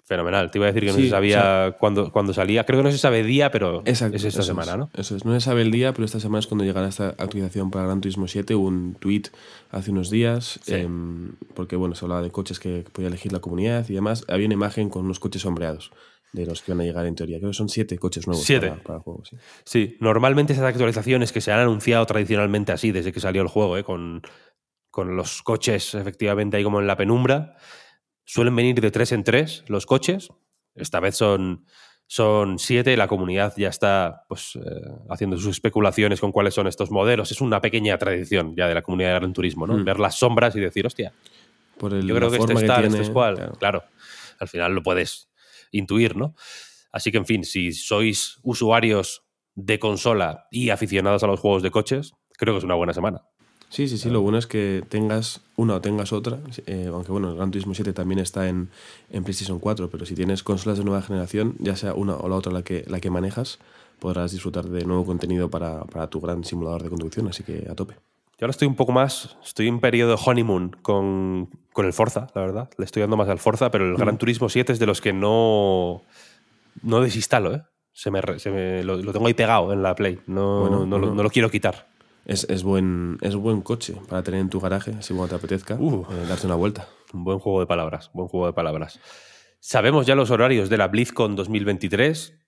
Fenomenal. 0.09 0.51
Te 0.51 0.57
iba 0.59 0.67
a 0.67 0.73
decir 0.73 0.85
que 0.85 0.93
no 0.93 0.97
Sí, 0.97 1.05
se 1.05 1.11
sabía 1.11 1.39
o 1.39 1.43
sea- 1.43 1.73
cuándo, 1.79 2.11
cuándo 2.11 2.33
salía. 2.33 2.65
Creo 2.65 2.79
que 2.81 2.85
no 2.85 2.91
se 2.91 2.97
sabe 2.97 3.23
día, 3.23 3.51
pero 3.51 3.83
Exacto, 3.85 4.17
es 4.17 4.25
esta 4.25 4.43
semana, 4.43 4.77
¿no? 4.79 4.91
Eso 4.95 5.15
es. 5.17 5.25
No 5.27 5.35
se 5.35 5.41
sabe 5.41 5.61
el 5.63 5.71
día, 5.71 5.93
pero 5.93 6.07
esta 6.07 6.19
semana 6.19 6.39
es 6.41 6.47
cuando 6.47 6.65
llegará 6.65 6.89
esta 6.89 7.09
actualización 7.11 7.71
para 7.71 7.85
Gran 7.85 8.01
Turismo 8.01 8.27
7. 8.27 8.55
Hubo 8.55 8.69
un 8.69 8.95
tweet 8.99 9.25
hace 9.71 9.91
unos 9.91 10.09
días, 10.09 10.59
Sí. 10.63 10.75
em, 10.75 11.33
porque 11.55 11.77
bueno, 11.77 11.95
se 11.95 12.07
hablaba 12.07 12.23
de 12.23 12.31
coches 12.31 12.59
que 12.59 12.85
podía 12.91 13.09
elegir 13.09 13.33
la 13.33 13.41
comunidad 13.41 13.87
y 13.89 13.93
demás. 13.93 14.25
Había 14.29 14.47
una 14.47 14.55
imagen 14.55 14.89
con 14.89 15.05
unos 15.05 15.21
coches 15.21 15.43
sombreados 15.43 15.91
de 16.33 16.47
los 16.47 16.63
que 16.63 16.73
van 16.73 16.81
a 16.81 16.85
llegar 16.85 17.05
en 17.05 17.15
teoría. 17.15 17.39
Creo 17.39 17.51
que 17.51 17.57
son 17.57 17.69
siete 17.69 17.99
coches 17.99 18.27
nuevos 18.27 18.45
Siete. 18.45 18.69
Para, 18.71 18.83
para 18.83 18.97
el 18.97 19.03
juego. 19.03 19.23
Sí. 19.27 19.37
Sí, 19.65 19.97
normalmente 20.01 20.55
esas 20.55 20.65
actualizaciones 20.65 21.33
que 21.33 21.43
se 21.43 21.53
han 21.53 21.61
anunciado 21.61 22.07
tradicionalmente 22.07 22.73
así 22.73 22.93
desde 22.93 23.13
que 23.13 23.21
salió 23.21 23.43
el 23.43 23.49
juego, 23.49 23.77
¿eh? 23.77 23.85
con, 23.85 24.23
con 24.91 25.17
los 25.17 25.43
coches 25.43 25.95
efectivamente 25.95 26.57
ahí 26.57 26.65
como 26.65 26.81
en 26.81 26.87
la 26.87 26.97
penumbra, 26.97 27.57
suelen 28.29 28.55
venir 28.55 28.79
de 28.81 28.91
tres 28.91 29.11
en 29.13 29.25
tres 29.25 29.65
los 29.69 29.87
coches. 29.87 30.29
Esta 30.75 31.01
vez 31.01 31.17
son, 31.17 31.65
son 32.07 32.59
siete, 32.59 32.95
la 32.97 33.09
comunidad 33.09 33.55
ya 33.57 33.71
está 33.71 34.27
pues, 34.29 34.57
eh, 34.57 34.61
haciendo 35.09 35.39
sus 35.39 35.57
especulaciones 35.57 36.21
con 36.21 36.31
cuáles 36.31 36.53
son 36.53 36.67
estos 36.67 36.91
modelos. 36.91 37.33
Es 37.33 37.41
una 37.41 37.63
pequeña 37.63 37.97
tradición 37.97 38.55
ya 38.55 38.69
de 38.69 38.75
la 38.75 38.83
comunidad 38.83 39.15
de 39.15 39.19
Gran 39.21 39.33
Turismo, 39.33 39.67
¿no? 39.67 39.79
Mm. 39.79 39.85
Ver 39.85 39.99
las 39.99 40.19
sombras 40.19 40.55
y 40.57 40.61
decir, 40.61 40.87
hostia, 40.87 41.15
Por 41.79 41.95
el, 41.95 42.07
yo 42.07 42.15
creo 42.15 42.31
que 42.31 42.37
este 42.37 42.53
es 42.53 42.67
tal, 42.67 42.85
este 42.85 43.01
es 43.01 43.11
cual. 43.11 43.35
claro. 43.37 43.57
Claro. 43.59 43.85
al 44.39 44.49
final 44.49 44.75
lo 44.75 44.83
puedes 44.83 45.31
intuir, 45.73 46.15
¿no? 46.15 46.35
Así 46.93 47.11
que, 47.11 47.17
en 47.17 47.27
fin, 47.27 47.45
si 47.45 47.73
sois 47.73 48.39
usuarios 48.43 49.25
de 49.55 49.79
consola 49.79 50.47
y 50.51 50.69
aficionados 50.69 51.23
a 51.23 51.27
los 51.27 51.41
juegos 51.41 51.63
de 51.63 51.71
coches, 51.71 52.13
creo 52.37 52.55
que 52.55 52.59
es 52.59 52.65
una 52.65 52.75
buena 52.75 52.93
semana. 52.93 53.23
Sí, 53.71 53.87
sí, 53.87 53.99
sí. 53.99 54.09
Lo 54.09 54.23
bueno 54.23 54.39
es 54.39 54.47
que 54.47 54.83
tengas 54.89 55.41
una 55.57 55.75
o 55.75 55.81
tengas 55.81 56.13
otra. 56.13 56.39
eh, 56.67 56.89
aunque 56.93 57.13
bueno, 57.13 57.31
el 57.31 57.37
Gran 57.37 57.51
Turismo 57.51 57.75
7 57.75 57.93
también 57.93 58.19
está 58.19 58.49
en, 58.49 58.71
en 59.11 59.25
PlayStation 59.25 59.59
4, 59.59 59.91
pero 59.91 60.07
si 60.07 60.15
tienes 60.15 60.43
consolas 60.43 60.79
de 60.79 60.85
nueva 60.85 61.03
generación, 61.03 61.55
ya 61.59 61.77
sea 61.77 61.93
una 61.95 62.15
o 62.17 62.29
la 62.29 62.37
otra 62.37 62.51
la 62.53 62.63
que, 62.63 62.85
la 62.89 62.99
que 63.01 63.11
manejas, 63.11 63.59
podrás 63.99 64.33
disfrutar 64.33 64.65
de 64.65 64.85
nuevo 64.87 65.05
contenido 65.05 65.51
para, 65.51 65.85
para 65.85 66.07
tu 66.09 66.21
gran 66.21 66.45
simulador 66.45 66.83
de 66.83 66.89
conducción. 66.89 67.29
Así 67.29 67.43
que 67.43 67.67
a 67.71 67.75
tope. 67.75 67.95
Yo 68.39 68.45
ahora 68.45 68.53
estoy 68.53 68.69
un 68.69 68.77
poco 68.77 68.93
más, 68.93 69.37
estoy 69.45 69.67
en 69.67 69.81
periodo 69.81 70.15
honeymoon 70.15 70.77
con, 70.81 71.49
con 71.73 71.85
el 71.87 71.93
Forza, 71.93 72.29
la 72.37 72.41
verdad. 72.41 72.71
Le 72.79 72.85
estoy 72.85 73.01
dando 73.01 73.17
más 73.17 73.29
al 73.29 73.39
Forza, 73.41 73.71
pero 73.73 73.85
el 73.85 73.97
Gran 73.97 74.17
Turismo 74.17 74.49
7 74.49 74.73
es 74.73 74.79
de 74.79 74.87
los 74.87 75.01
que 75.01 75.13
no, 75.13 76.03
no 76.83 77.01
desinstalo, 77.01 77.53
¿eh? 77.55 77.63
Se 77.93 78.13
me, 78.13 78.21
se 78.39 78.51
me- 78.53 78.85
lo, 78.85 78.97
lo 78.97 79.13
tengo 79.13 79.27
ahí 79.27 79.35
pegado 79.35 79.73
en 79.73 79.83
la 79.83 79.97
Play. 79.97 80.21
No, 80.29 80.61
Bueno, 80.61 80.87
no, 80.87 80.99
lo- 80.99 81.07
bueno. 81.09 81.15
no 81.17 81.23
lo 81.25 81.31
quiero 81.31 81.51
quitar. 81.51 81.88
Es, 82.29 82.45
es, 82.51 82.63
buen, 82.63 83.17
es 83.23 83.35
buen 83.35 83.63
coche 83.63 83.95
para 84.07 84.23
tener 84.23 84.41
en 84.41 84.51
tu 84.51 84.61
garaje, 84.61 84.93
así 84.99 85.15
cuando 85.15 85.31
te 85.31 85.35
apetezca, 85.37 85.77
Uh. 85.77 86.07
eh, 86.13 86.27
darte 86.29 86.47
una 86.47 86.57
vuelta. 86.57 86.87
Un 87.15 87.25
buen 87.25 87.39
juego 87.39 87.61
de 87.61 87.67
palabras, 87.67 88.11
buen 88.13 88.29
juego 88.29 88.47
de 88.47 88.53
palabras. 88.53 89.01
Sabemos 89.61 90.07
ya 90.07 90.15
los 90.15 90.31
horarios 90.31 90.69
de 90.69 90.77
la 90.77 90.89
BlizzCon 90.89 91.35
2023. 91.37 92.39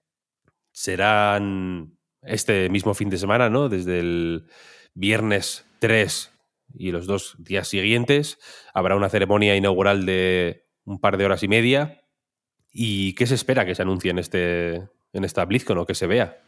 Serán 0.71 1.97
este 2.23 2.69
mismo 2.69 2.93
fin 2.93 3.09
de 3.09 3.17
semana, 3.17 3.49
¿no? 3.49 3.71
Desde 3.71 4.01
el 4.01 4.47
viernes 4.95 5.65
3 5.79 6.31
y 6.75 6.91
los 6.93 7.07
dos 7.07 7.37
días 7.39 7.67
siguientes. 7.67 8.39
Habrá 8.75 8.97
una 8.97 9.09
ceremonia 9.09 9.57
inaugural 9.57 10.05
de 10.05 10.67
un 10.85 11.01
par 11.01 11.17
de 11.17 11.25
horas 11.25 11.43
y 11.43 11.49
media. 11.49 12.05
¿Y 12.71 13.15
qué 13.15 13.27
se 13.27 13.35
espera 13.35 13.65
que 13.65 13.75
se 13.75 13.81
anuncie 13.83 14.11
en, 14.11 14.19
este, 14.19 14.75
en 15.15 15.25
esta 15.25 15.45
BlizzCon 15.47 15.79
o 15.79 15.87
que 15.87 15.95
se 15.95 16.07
vea? 16.07 16.39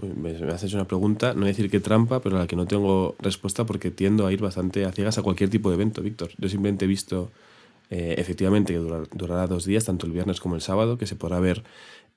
Me, 0.00 0.32
me 0.32 0.52
haces 0.52 0.72
una 0.74 0.86
pregunta, 0.86 1.34
no 1.34 1.40
voy 1.40 1.48
a 1.48 1.52
decir 1.52 1.70
qué 1.70 1.80
trampa, 1.80 2.20
pero 2.20 2.36
a 2.36 2.40
la 2.40 2.46
que 2.46 2.56
no 2.56 2.66
tengo 2.66 3.16
respuesta 3.18 3.66
porque 3.66 3.90
tiendo 3.90 4.26
a 4.26 4.32
ir 4.32 4.40
bastante 4.40 4.84
a 4.84 4.92
ciegas 4.92 5.18
a 5.18 5.22
cualquier 5.22 5.50
tipo 5.50 5.68
de 5.68 5.74
evento, 5.76 6.00
Víctor. 6.02 6.30
Yo 6.38 6.48
simplemente 6.48 6.86
he 6.86 6.88
visto 6.88 7.30
eh, 7.90 8.14
efectivamente 8.18 8.72
que 8.72 8.78
dura- 8.78 9.02
durará 9.14 9.46
dos 9.46 9.64
días, 9.64 9.84
tanto 9.84 10.06
el 10.06 10.12
viernes 10.12 10.40
como 10.40 10.54
el 10.54 10.62
sábado, 10.62 10.98
que 10.98 11.06
se 11.06 11.16
podrá 11.16 11.40
ver 11.40 11.64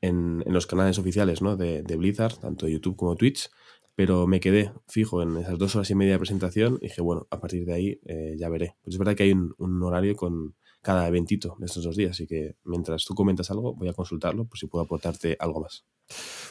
en, 0.01 0.43
en 0.45 0.53
los 0.53 0.67
canales 0.67 0.99
oficiales 0.99 1.41
¿no? 1.41 1.57
de, 1.57 1.83
de 1.83 1.95
Blizzard, 1.97 2.35
tanto 2.37 2.67
YouTube 2.67 2.95
como 2.95 3.15
Twitch, 3.15 3.49
pero 3.95 4.27
me 4.27 4.39
quedé 4.39 4.71
fijo 4.87 5.21
en 5.23 5.37
esas 5.37 5.57
dos 5.57 5.75
horas 5.75 5.89
y 5.91 5.95
media 5.95 6.13
de 6.13 6.19
presentación 6.19 6.77
y 6.81 6.87
dije, 6.87 7.01
bueno, 7.01 7.27
a 7.31 7.39
partir 7.39 7.65
de 7.65 7.73
ahí 7.73 7.99
eh, 8.05 8.35
ya 8.37 8.49
veré. 8.49 8.75
Pues 8.83 8.95
es 8.95 8.99
verdad 8.99 9.15
que 9.15 9.23
hay 9.23 9.33
un 9.33 9.83
horario 9.83 10.15
con 10.15 10.55
cada 10.83 11.07
eventito 11.07 11.55
de 11.57 11.65
estos 11.65 11.83
dos 11.83 11.95
días, 11.97 12.11
así 12.11 12.27
que 12.27 12.55
mientras 12.65 13.03
tú 13.05 13.15
comentas 13.15 13.49
algo, 13.49 13.73
voy 13.73 13.87
a 13.89 13.93
consultarlo 13.93 14.45
por 14.45 14.59
si 14.59 14.67
puedo 14.67 14.83
aportarte 14.85 15.35
algo 15.39 15.61
más. 15.61 15.85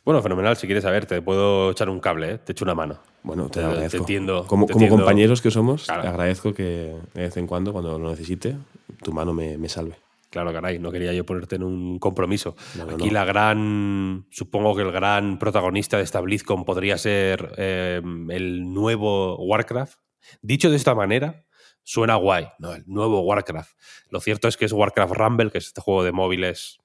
Bueno, 0.04 0.20
fenomenal. 0.22 0.56
Si 0.56 0.66
quieres 0.66 0.82
saber, 0.82 1.06
te 1.06 1.20
puedo 1.22 1.70
echar 1.70 1.88
un 1.90 2.00
cable, 2.00 2.32
¿eh? 2.32 2.38
te 2.38 2.52
echo 2.52 2.64
una 2.64 2.74
mano. 2.74 2.98
Bueno, 3.22 3.44
te, 3.44 3.50
Te- 3.50 3.60
te 3.60 3.64
agradezco. 3.66 3.98
entiendo, 3.98 4.46
Como, 4.48 4.66
te 4.66 4.72
como 4.72 4.84
entiendo. 4.86 5.04
compañeros 5.04 5.40
que 5.42 5.50
somos, 5.52 5.84
Claro. 5.84 6.02
te 6.02 6.08
agradezco 6.08 6.52
que 6.54 6.96
de 7.14 7.22
vez 7.22 7.36
en 7.36 7.46
cuando, 7.46 7.72
cuando 7.72 7.98
lo 7.98 8.10
necesite, 8.10 8.56
tu 9.04 9.12
mano 9.12 9.32
me, 9.34 9.56
me 9.58 9.68
salve. 9.68 9.94
Claro, 10.30 10.50
caray, 10.50 10.78
no 10.78 10.90
quería 10.90 11.12
yo 11.12 11.26
ponerte 11.26 11.56
en 11.56 11.62
un 11.62 11.98
compromiso. 11.98 12.56
No, 12.78 12.86
no, 12.86 12.94
Aquí 12.94 13.08
no. 13.08 13.12
la 13.12 13.26
gran, 13.26 14.26
supongo 14.30 14.74
que 14.74 14.80
el 14.80 14.90
gran 14.90 15.38
protagonista 15.38 15.98
de 15.98 16.04
esta 16.04 16.20
BlizzCon 16.22 16.64
podría 16.64 16.96
ser 16.96 17.52
eh, 17.58 18.00
el 18.30 18.72
nuevo 18.72 19.36
Warcraft. 19.44 19.98
Dicho 20.40 20.70
de 20.70 20.76
esta 20.76 20.94
manera, 20.94 21.44
suena 21.82 22.16
guay, 22.16 22.48
¿no? 22.58 22.74
El 22.74 22.84
nuevo 22.86 23.20
Warcraft. 23.22 23.76
Lo 24.10 24.20
cierto 24.20 24.48
es 24.48 24.56
que 24.56 24.64
es 24.64 24.72
Warcraft 24.72 25.14
Rumble, 25.14 25.50
que 25.50 25.58
es 25.58 25.66
este 25.66 25.80
juego 25.80 26.04
de 26.04 26.12
móviles, 26.12 26.78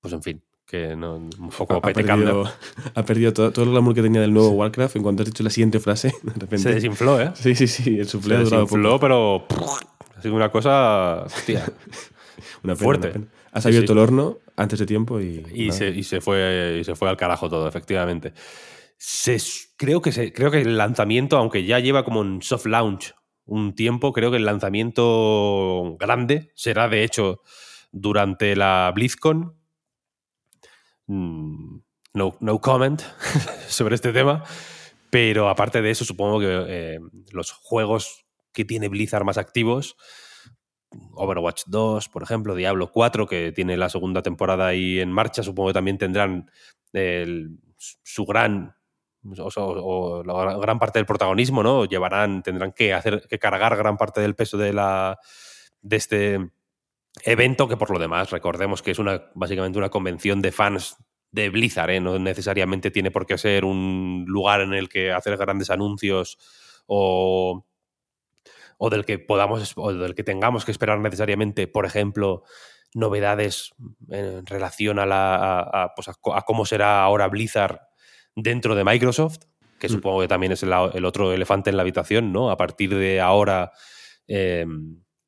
pues 0.00 0.14
en 0.14 0.22
fin, 0.22 0.42
que 0.66 0.94
no, 0.94 1.16
un 1.16 1.50
poco 1.56 1.74
Ha, 1.74 1.80
perdido, 1.80 2.44
ha 2.94 3.04
perdido 3.04 3.32
todo, 3.32 3.50
todo 3.52 3.64
el 3.64 3.72
glamour 3.72 3.94
que 3.94 4.02
tenía 4.02 4.20
del 4.20 4.32
nuevo 4.32 4.50
Warcraft 4.50 4.96
en 4.96 5.02
cuanto 5.02 5.22
has 5.22 5.28
dicho 5.28 5.42
la 5.42 5.50
siguiente 5.50 5.80
frase. 5.80 6.08
De 6.22 6.32
repente. 6.32 6.58
Se 6.58 6.74
desinfló, 6.74 7.20
¿eh? 7.20 7.32
Sí, 7.34 7.54
sí, 7.54 7.66
sí, 7.66 7.98
el 7.98 8.04
Se 8.04 8.12
suflé 8.12 8.36
durado 8.36 8.62
desinfló, 8.62 8.90
poco. 8.90 9.00
pero 9.00 9.46
ha 10.16 10.22
sido 10.22 10.34
una 10.34 10.50
cosa, 10.50 11.22
hostia, 11.24 11.64
Una 12.62 12.74
pena, 12.74 12.76
fuerte. 12.76 13.06
una 13.08 13.14
pena. 13.14 13.26
Has 13.52 13.66
abierto 13.66 13.88
sí. 13.88 13.92
el 13.94 13.98
horno 13.98 14.38
antes 14.56 14.78
de 14.78 14.86
tiempo 14.86 15.20
y. 15.20 15.44
y 15.52 15.72
se, 15.72 15.88
y 15.88 16.04
se 16.04 16.20
fue 16.20 16.78
y 16.80 16.84
se 16.84 16.94
fue 16.94 17.08
al 17.08 17.16
carajo 17.16 17.50
todo, 17.50 17.66
efectivamente. 17.66 18.32
Se, 18.96 19.38
creo, 19.76 20.00
que 20.00 20.12
se, 20.12 20.32
creo 20.32 20.50
que 20.50 20.60
el 20.60 20.76
lanzamiento, 20.76 21.36
aunque 21.36 21.64
ya 21.64 21.80
lleva 21.80 22.04
como 22.04 22.22
en 22.22 22.42
soft 22.42 22.66
launch 22.66 23.14
un 23.50 23.74
tiempo, 23.74 24.12
creo 24.12 24.30
que 24.30 24.36
el 24.38 24.44
lanzamiento 24.46 25.96
grande 25.98 26.52
será 26.54 26.88
de 26.88 27.02
hecho 27.04 27.40
durante 27.92 28.54
la 28.56 28.92
BlizzCon. 28.94 29.56
Mm, 31.06 31.78
No, 32.14 32.36
no 32.40 32.60
comment 32.60 33.02
sobre 33.68 33.94
este 33.94 34.12
tema. 34.12 34.44
Pero 35.10 35.48
aparte 35.48 35.82
de 35.82 35.90
eso, 35.90 36.04
supongo 36.04 36.38
que 36.40 36.46
eh, 36.68 37.00
los 37.32 37.50
juegos 37.52 38.24
que 38.52 38.64
tiene 38.64 38.88
Blizzard 38.88 39.24
más 39.24 39.38
activos, 39.38 39.96
Overwatch 41.14 41.62
2, 41.66 42.08
por 42.08 42.22
ejemplo, 42.22 42.54
Diablo 42.54 42.90
4, 42.92 43.26
que 43.26 43.52
tiene 43.52 43.76
la 43.76 43.88
segunda 43.88 44.22
temporada 44.22 44.68
ahí 44.68 45.00
en 45.00 45.10
marcha, 45.12 45.42
supongo 45.42 45.68
que 45.70 45.74
también 45.74 45.98
tendrán 45.98 46.50
el- 46.92 47.58
su 47.76 48.24
gran 48.26 48.74
o, 49.56 50.22
gran 50.60 50.78
parte 50.78 50.98
del 50.98 51.06
protagonismo, 51.06 51.62
¿no? 51.62 51.84
Llevarán, 51.84 52.42
tendrán 52.42 52.72
que 52.72 52.94
hacer 52.94 53.26
que 53.28 53.38
cargar 53.38 53.76
gran 53.76 53.96
parte 53.96 54.20
del 54.20 54.34
peso 54.34 54.56
de 54.56 54.72
la 54.72 55.18
de 55.82 55.96
este 55.96 56.50
evento, 57.24 57.68
que 57.68 57.76
por 57.76 57.90
lo 57.90 57.98
demás, 57.98 58.30
recordemos 58.30 58.82
que 58.82 58.92
es 58.92 58.98
una 58.98 59.30
básicamente 59.34 59.78
una 59.78 59.90
convención 59.90 60.40
de 60.40 60.52
fans 60.52 60.96
de 61.32 61.48
Blizzard, 61.50 61.90
¿eh? 61.90 62.00
no 62.00 62.18
necesariamente 62.18 62.90
tiene 62.90 63.10
por 63.10 63.26
qué 63.26 63.38
ser 63.38 63.64
un 63.64 64.24
lugar 64.26 64.62
en 64.62 64.72
el 64.74 64.88
que 64.88 65.12
hacer 65.12 65.36
grandes 65.36 65.70
anuncios 65.70 66.38
o, 66.86 67.66
o 68.78 68.90
del 68.90 69.04
que 69.04 69.18
podamos 69.18 69.74
o 69.76 69.92
del 69.92 70.14
que 70.14 70.24
tengamos 70.24 70.64
que 70.64 70.72
esperar 70.72 70.98
necesariamente, 70.98 71.68
por 71.68 71.86
ejemplo, 71.86 72.42
novedades 72.94 73.72
en 74.08 74.44
relación 74.46 74.98
a, 74.98 75.06
la, 75.06 75.92
pues 75.94 76.08
a 76.08 76.42
cómo 76.42 76.66
será 76.66 77.02
ahora 77.02 77.28
Blizzard 77.28 77.89
dentro 78.36 78.74
de 78.74 78.84
Microsoft, 78.84 79.38
que 79.78 79.88
Mm. 79.88 79.92
supongo 79.92 80.20
que 80.20 80.28
también 80.28 80.52
es 80.52 80.62
el, 80.62 80.72
el 80.94 81.04
otro 81.04 81.32
elefante 81.32 81.70
en 81.70 81.76
la 81.76 81.82
habitación, 81.82 82.32
¿no? 82.32 82.50
A 82.50 82.56
partir 82.56 82.94
de 82.94 83.20
ahora, 83.20 83.72
eh, 84.28 84.66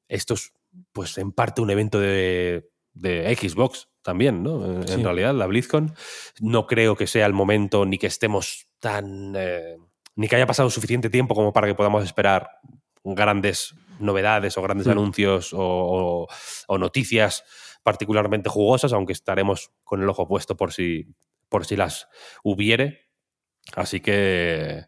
esto 0.09 0.35
es, 0.35 0.53
pues, 0.93 1.19
en 1.19 1.33
parte 1.33 1.61
un 1.63 1.71
evento 1.71 1.99
de, 1.99 2.69
de 2.93 3.35
Xbox 3.37 3.89
también, 4.03 4.43
¿no? 4.43 4.83
En, 4.83 5.05
realidad, 5.05 5.35
la 5.35 5.47
BlizzCon. 5.47 5.95
No 6.41 6.67
creo 6.67 6.97
que 6.97 7.07
sea 7.07 7.25
el 7.27 7.33
momento 7.33 7.87
ni 7.87 7.99
que 7.99 8.07
estemos 8.09 8.67
tan. 8.81 9.35
eh, 9.37 9.77
ni 10.17 10.29
que 10.29 10.37
haya 10.37 10.47
pasado 10.47 10.69
suficiente 10.69 11.09
tiempo 11.09 11.35
como 11.35 11.53
para 11.55 11.67
que 11.67 11.75
podamos 11.75 12.05
esperar 12.05 12.51
grandes 13.03 13.75
novedades 13.99 14.59
o 14.59 14.63
grandes 14.63 14.87
Mm. 14.87 14.91
anuncios 14.91 15.53
o, 15.55 15.59
o- 15.61 16.29
o 16.67 16.79
noticias 16.79 17.45
particularmente 17.83 18.49
jugosas, 18.51 18.93
aunque 18.93 19.13
estaremos 19.15 19.71
con 19.85 20.03
el 20.03 20.09
ojo 20.09 20.29
puesto 20.29 20.57
por 20.57 20.73
si, 20.73 21.07
por 21.53 21.65
si 21.67 21.77
las 21.77 22.09
hubiere. 22.43 23.07
Así 23.77 24.01
que. 24.01 24.87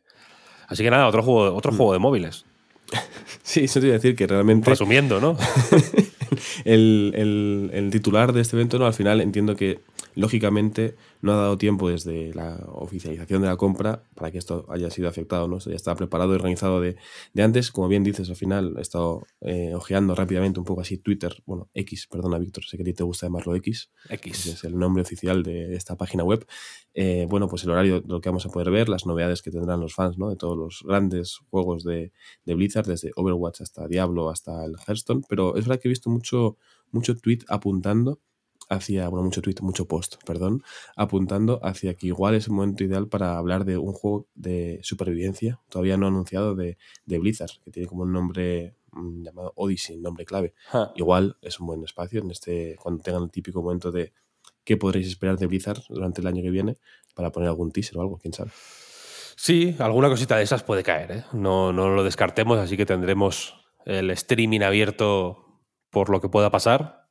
Así 0.67 0.83
que 0.83 0.91
nada, 0.91 1.07
otro 1.07 1.23
juego, 1.23 1.55
otro 1.55 1.71
Mm. 1.71 1.77
juego 1.77 1.93
de 1.93 1.99
móviles. 2.01 2.45
Sí, 3.43 3.65
eso 3.65 3.79
te 3.81 3.87
iba 3.87 3.95
a 3.95 3.99
decir 3.99 4.17
que 4.17 4.27
realmente. 4.27 4.71
Resumiendo, 4.71 5.21
¿no? 5.21 5.37
el, 6.65 7.13
el- 7.17 7.71
el 7.73 7.91
titular 7.91 8.33
de 8.33 8.41
este 8.41 8.57
evento, 8.57 8.79
no, 8.79 8.87
al 8.87 8.95
final 8.95 9.21
entiendo 9.21 9.57
que 9.57 9.81
lógicamente 10.17 10.95
no 11.23 11.33
ha 11.33 11.37
dado 11.37 11.59
tiempo 11.59 11.89
desde 11.89 12.33
la 12.35 12.57
oficialización 12.69 13.43
de 13.43 13.49
la 13.49 13.57
compra 13.57 14.05
para 14.15 14.31
que 14.31 14.39
esto 14.39 14.67
haya 14.69 14.91
sido 14.91 15.09
afectado, 15.09 15.49
¿no? 15.49 15.57
Esto 15.57 15.71
ya 15.71 15.77
estaba 15.77 15.97
preparado 15.97 16.33
y 16.33 16.37
organizado 16.37 16.81
de, 16.81 16.97
de 17.33 17.43
antes. 17.43 17.71
Como 17.73 17.89
bien 17.89 18.05
dices, 18.05 18.29
al 18.29 18.37
final 18.37 18.75
he 18.79 18.83
estado 18.83 19.23
eh, 19.41 19.73
ojeando 19.75 20.15
rápidamente 20.15 20.61
un 20.61 20.67
poco 20.67 20.83
así 20.83 20.99
Twitter, 20.99 21.43
bueno, 21.47 21.69
X, 21.75 22.07
perdona 22.11 22.39
Víctor, 22.39 22.65
sé 22.65 22.77
que 22.77 22.83
a 22.83 22.87
ti 22.87 22.93
te 22.93 23.03
gusta 23.05 23.27
llamarlo 23.27 23.55
X. 23.57 23.91
X. 24.11 24.47
Es 24.47 24.65
el 24.65 24.79
nombre 24.79 25.03
oficial 25.03 25.43
de 25.43 25.75
esta 25.75 25.97
página 25.97 26.25
web. 26.25 26.47
Eh, 26.97 27.27
bueno, 27.29 27.49
pues 27.49 27.65
el 27.65 27.71
horario 27.71 28.01
de 28.03 28.07
lo 28.07 28.21
que 28.21 28.29
vamos 28.29 28.47
a 28.47 28.51
poder 28.51 28.71
ver, 28.71 28.89
las 28.89 29.05
novedades 29.07 29.43
que 29.43 29.51
tendrán 29.51 29.81
los 29.81 29.95
fans, 29.95 30.17
¿no? 30.19 30.29
De 30.31 30.37
todos 30.37 30.57
los 30.57 30.83
grandes 30.87 31.39
juegos 31.51 31.83
de, 31.85 32.13
de 32.45 32.55
Blizzard, 32.55 32.87
desde 32.87 33.11
Overwatch 33.17 33.63
hasta 33.63 33.89
Diablo, 33.89 34.31
hasta 34.31 34.65
el 34.65 34.75
Hearthstone. 34.87 35.23
Pero 35.29 35.57
es 35.57 35.67
verdad 35.67 35.81
que 35.81 35.89
he 35.89 35.91
visto 35.91 36.09
mucho, 36.11 36.24
mucho 36.91 37.17
tweet 37.17 37.41
apuntando 37.49 38.21
hacia, 38.69 39.09
bueno, 39.09 39.25
mucho 39.25 39.43
tweet, 39.43 39.57
mucho 39.61 39.87
post, 39.87 40.17
perdón, 40.25 40.63
apuntando 40.97 41.61
hacia 41.63 41.95
que 41.95 42.09
igual 42.09 42.35
es 42.35 42.47
el 42.47 42.55
momento 42.55 42.85
ideal 42.85 43.09
para 43.09 43.37
hablar 43.37 43.65
de 43.65 43.77
un 43.77 43.93
juego 43.93 44.27
de 44.35 44.81
supervivencia, 44.83 45.61
todavía 45.69 45.97
no 45.97 46.07
anunciado, 46.07 46.55
de, 46.55 46.79
de 47.05 47.19
Blizzard, 47.19 47.51
que 47.65 47.71
tiene 47.71 47.89
como 47.89 48.03
un 48.03 48.13
nombre 48.13 48.77
mm, 48.93 49.23
llamado 49.23 49.53
Odyssey, 49.57 49.99
nombre 49.99 50.25
clave. 50.25 50.55
Igual 50.97 51.37
es 51.43 51.61
un 51.61 51.67
buen 51.67 51.85
espacio 51.85 52.21
en 52.21 52.31
este, 52.31 52.77
cuando 52.81 53.03
tengan 53.03 53.25
el 53.25 53.31
típico 53.31 53.63
momento 53.63 53.93
de 53.93 54.13
qué 54.65 54.77
podréis 54.77 55.09
esperar 55.09 55.39
de 55.39 55.47
Blizzard 55.47 55.83
durante 55.89 56.21
el 56.21 56.27
año 56.27 56.43
que 56.43 56.51
viene 56.51 56.79
para 57.15 57.31
poner 57.31 57.49
algún 57.49 57.71
teaser 57.71 57.99
o 57.99 58.01
algo, 58.01 58.19
quién 58.19 58.33
sabe. 58.33 58.51
Sí, 59.37 59.75
alguna 59.79 60.09
cosita 60.09 60.37
de 60.37 60.45
esas 60.45 60.63
puede 60.63 60.83
caer, 60.83 61.11
¿eh? 61.11 61.25
no, 61.33 61.73
no 61.73 61.89
lo 61.91 62.05
descartemos, 62.05 62.59
así 62.59 62.77
que 62.77 62.87
tendremos 62.87 63.55
el 63.85 64.11
streaming 64.11 64.61
abierto 64.61 65.44
por 65.95 66.11
lo 66.11 66.21
que 66.21 66.29
pueda 66.29 66.51
pasar. 66.51 67.07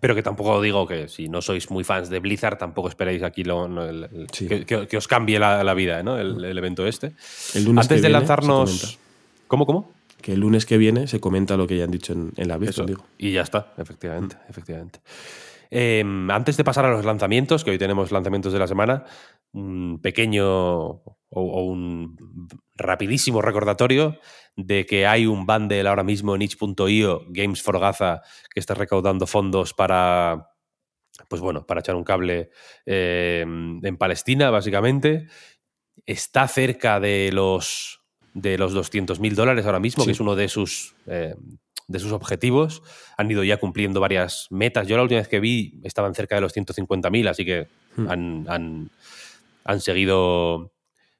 Pero 0.00 0.14
que 0.14 0.22
tampoco 0.22 0.62
digo 0.62 0.86
que 0.86 1.06
si 1.08 1.28
no 1.28 1.42
sois 1.42 1.70
muy 1.70 1.84
fans 1.84 2.08
de 2.08 2.18
Blizzard, 2.18 2.56
tampoco 2.56 2.88
esperéis 2.88 3.22
aquí 3.22 3.44
lo- 3.44 3.68
no, 3.68 3.84
el- 3.84 4.04
el- 4.04 4.26
Sí. 4.32 4.48
que, 4.48 4.64
que- 4.64 4.86
que 4.86 4.96
os 4.96 5.06
cambie 5.06 5.38
la, 5.38 5.62
la 5.62 5.74
vida, 5.74 6.02
¿no? 6.02 6.16
el, 6.18 6.42
el 6.42 6.56
evento 6.56 6.86
este. 6.86 7.12
El 7.52 7.64
lunes 7.64 7.84
Antes 7.84 7.88
que 7.88 8.02
de 8.02 8.08
viene 8.08 8.12
lanzarnos. 8.20 8.98
¿Cómo, 9.48 9.66
cómo? 9.66 9.92
Que 10.22 10.32
el 10.32 10.40
lunes 10.40 10.64
que 10.64 10.78
viene 10.78 11.08
se 11.08 11.20
comenta 11.20 11.58
lo 11.58 11.66
que 11.66 11.76
ya 11.76 11.84
han 11.84 11.90
dicho 11.90 12.14
en, 12.14 12.32
en 12.38 12.48
la 12.48 12.56
digo. 12.86 13.04
Y 13.18 13.32
ya 13.32 13.42
está, 13.42 13.74
efectivamente, 13.76 14.36
efectivamente. 14.48 15.00
Eh, 15.70 16.04
antes 16.30 16.56
de 16.56 16.64
pasar 16.64 16.84
a 16.86 16.90
los 16.92 17.04
lanzamientos, 17.04 17.62
que 17.64 17.70
hoy 17.72 17.78
tenemos 17.78 18.12
lanzamientos 18.12 18.52
de 18.52 18.58
la 18.60 18.66
semana, 18.68 19.04
un 19.52 19.98
pequeño 20.00 20.46
o, 20.48 21.16
o 21.30 21.64
un 21.64 22.16
rapidísimo 22.82 23.40
recordatorio 23.42 24.18
de 24.56 24.84
que 24.86 25.06
hay 25.06 25.26
un 25.26 25.46
bundle 25.46 25.86
ahora 25.88 26.02
mismo 26.04 26.34
en 26.34 26.42
itch.io, 26.42 27.24
Games 27.28 27.62
for 27.62 27.78
Gaza, 27.80 28.22
que 28.52 28.60
está 28.60 28.74
recaudando 28.74 29.26
fondos 29.26 29.72
para, 29.72 30.48
pues 31.28 31.40
bueno, 31.40 31.64
para 31.66 31.80
echar 31.80 31.94
un 31.94 32.04
cable 32.04 32.50
eh, 32.84 33.40
en 33.46 33.96
Palestina, 33.96 34.50
básicamente. 34.50 35.26
Está 36.06 36.48
cerca 36.48 37.00
de 37.00 37.30
los 37.32 38.00
de 38.34 38.56
los 38.56 38.72
200 38.72 39.20
mil 39.20 39.34
dólares 39.34 39.66
ahora 39.66 39.78
mismo, 39.78 40.04
Sí. 40.04 40.08
que 40.08 40.12
es 40.12 40.20
uno 40.20 40.34
de 40.34 40.48
sus, 40.48 40.94
eh, 41.06 41.34
de 41.86 41.98
sus 41.98 42.12
objetivos. 42.12 42.82
Han 43.18 43.30
ido 43.30 43.44
ya 43.44 43.58
cumpliendo 43.58 44.00
varias 44.00 44.46
metas. 44.50 44.88
Yo 44.88 44.96
la 44.96 45.02
última 45.02 45.20
vez 45.20 45.28
que 45.28 45.38
vi 45.38 45.80
estaban 45.84 46.14
cerca 46.14 46.34
de 46.36 46.40
los 46.40 46.52
150 46.54 47.10
mil, 47.10 47.28
así 47.28 47.44
que 47.44 47.68
Hmm. 47.96 48.08
han, 48.10 48.46
han- 48.48 48.90
han 49.64 49.80
seguido 49.82 50.71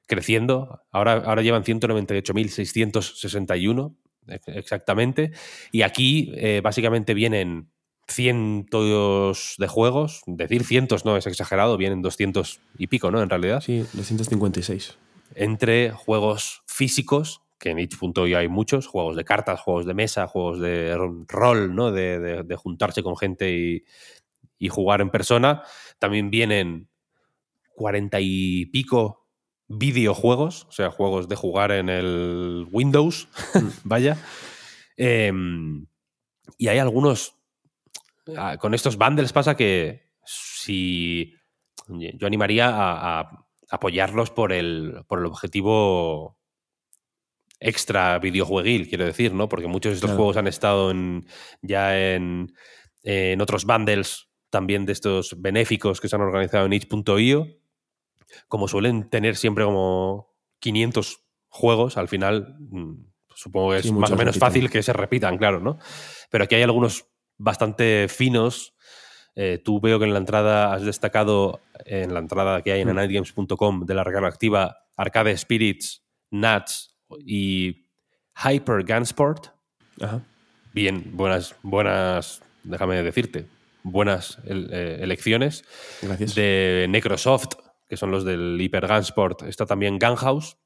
creciendo. 0.07 0.81
Ahora, 0.91 1.13
ahora 1.25 1.41
llevan 1.41 1.63
198.661 1.63 3.95
ex- 4.27 4.47
exactamente. 4.47 5.31
Y 5.71 5.81
aquí 5.83 6.31
eh, 6.35 6.61
básicamente 6.63 7.13
vienen 7.13 7.69
cientos 8.07 9.55
de 9.57 9.67
juegos. 9.67 10.21
Decir 10.25 10.63
cientos 10.63 11.05
no 11.05 11.17
es 11.17 11.27
exagerado, 11.27 11.77
vienen 11.77 12.01
200 12.01 12.59
y 12.77 12.87
pico, 12.87 13.11
¿no? 13.11 13.21
En 13.21 13.29
realidad 13.29 13.61
Sí, 13.61 13.85
256. 13.93 14.97
entre 15.35 15.91
juegos 15.91 16.63
físicos, 16.67 17.41
que 17.59 17.69
en 17.69 17.79
itch.io 17.79 18.37
hay 18.37 18.49
muchos, 18.49 18.87
juegos 18.87 19.15
de 19.15 19.23
cartas, 19.23 19.61
juegos 19.61 19.85
de 19.85 19.93
mesa, 19.93 20.27
juegos 20.27 20.59
de 20.59 20.95
ro- 20.97 21.25
rol, 21.29 21.73
¿no? 21.75 21.91
De, 21.91 22.19
de- 22.19 22.43
de 22.43 22.55
juntarse 22.55 23.01
con 23.03 23.15
gente 23.15 23.51
y, 23.57 23.83
y 24.59 24.67
jugar 24.67 24.99
en 25.01 25.09
persona. 25.09 25.63
También 25.97 26.29
vienen 26.29 26.89
cuarenta 27.73 28.19
y 28.19 28.65
pico 28.67 29.22
videojuegos, 29.77 30.65
o 30.69 30.71
sea, 30.71 30.89
juegos 30.91 31.27
de 31.27 31.35
jugar 31.35 31.71
en 31.71 31.89
el 31.89 32.67
Windows, 32.71 33.27
vaya. 33.83 34.17
Em, 34.97 35.85
y 36.57 36.67
hay 36.67 36.77
algunos. 36.79 37.35
ah, 38.37 38.57
Con 38.57 38.73
estos 38.73 38.97
bundles 38.97 39.33
pasa 39.33 39.55
que 39.55 40.09
si. 40.25 41.33
Yo 41.87 42.27
animaría 42.27 42.69
a, 42.69 43.19
a 43.21 43.45
apoyarlos 43.69 44.29
por 44.29 44.53
el, 44.53 45.03
por 45.07 45.19
el 45.19 45.25
objetivo 45.25 46.37
extra 47.59 48.19
videojueguil, 48.19 48.87
quiero 48.89 49.05
decir, 49.05 49.33
¿no? 49.33 49.47
Porque 49.49 49.67
muchos 49.67 49.91
de 49.91 49.95
estos 49.95 50.09
Claro. 50.09 50.17
juegos 50.17 50.37
han 50.37 50.47
estado 50.47 50.91
en, 50.91 51.25
ya 51.61 52.13
en, 52.13 52.53
en 53.03 53.41
otros 53.41 53.65
bundles 53.65 54.29
también 54.49 54.85
de 54.85 54.93
estos 54.93 55.41
benéficos 55.41 55.99
que 55.99 56.07
se 56.09 56.15
han 56.15 56.21
organizado 56.21 56.65
en 56.65 56.73
itch.io. 56.73 57.47
Como 58.47 58.67
suelen 58.67 59.09
tener 59.09 59.35
siempre 59.35 59.63
como 59.65 60.33
500 60.59 61.19
juegos, 61.49 61.97
al 61.97 62.07
final 62.07 62.55
mm, 62.59 62.93
supongo 63.35 63.71
que 63.71 63.77
es 63.77 63.83
Sí, 63.85 63.91
más 63.91 64.11
o 64.11 64.15
menos 64.15 64.37
fácil 64.37 64.69
que 64.69 64.81
se 64.83 64.93
repitan, 64.93 65.37
claro, 65.37 65.59
¿no? 65.59 65.77
Pero 66.29 66.43
aquí 66.45 66.55
hay 66.55 66.63
algunos 66.63 67.05
bastante 67.37 68.07
finos. 68.07 68.73
Eh, 69.35 69.59
tú 69.63 69.79
veo 69.81 69.97
que 69.99 70.05
en 70.05 70.13
la 70.13 70.19
entrada 70.19 70.73
has 70.73 70.83
destacado, 70.83 71.61
en 71.85 72.13
la 72.13 72.19
entrada 72.19 72.61
que 72.61 72.71
hay 72.71 72.85
Mm. 72.85 72.89
en 72.89 72.95
nightgames.com 72.95 73.85
de 73.85 73.93
la 73.95 74.03
recarga 74.03 74.27
activa, 74.27 74.77
Arcade 74.95 75.35
Spirits, 75.37 76.03
Nuts 76.31 76.95
y 77.25 77.87
Hyper 78.43 78.83
Gunsport. 78.85 79.47
Ajá. 80.01 80.21
Bien, 80.73 81.03
buenas, 81.15 81.55
buenas, 81.63 82.41
déjame 82.63 83.01
decirte, 83.03 83.45
buenas 83.83 84.39
eh, 84.45 84.97
elecciones. 85.01 85.63
Gracias. 86.01 86.33
De 86.35 86.87
Necrosoft, 86.89 87.55
que 87.93 87.97
son 87.97 88.09
los 88.09 88.23
del 88.25 88.57
Hyper 88.59 88.87
Gunsport. 88.87 89.43
Está 89.43 89.67
también 89.67 89.99
Gunhouse, 89.99 90.57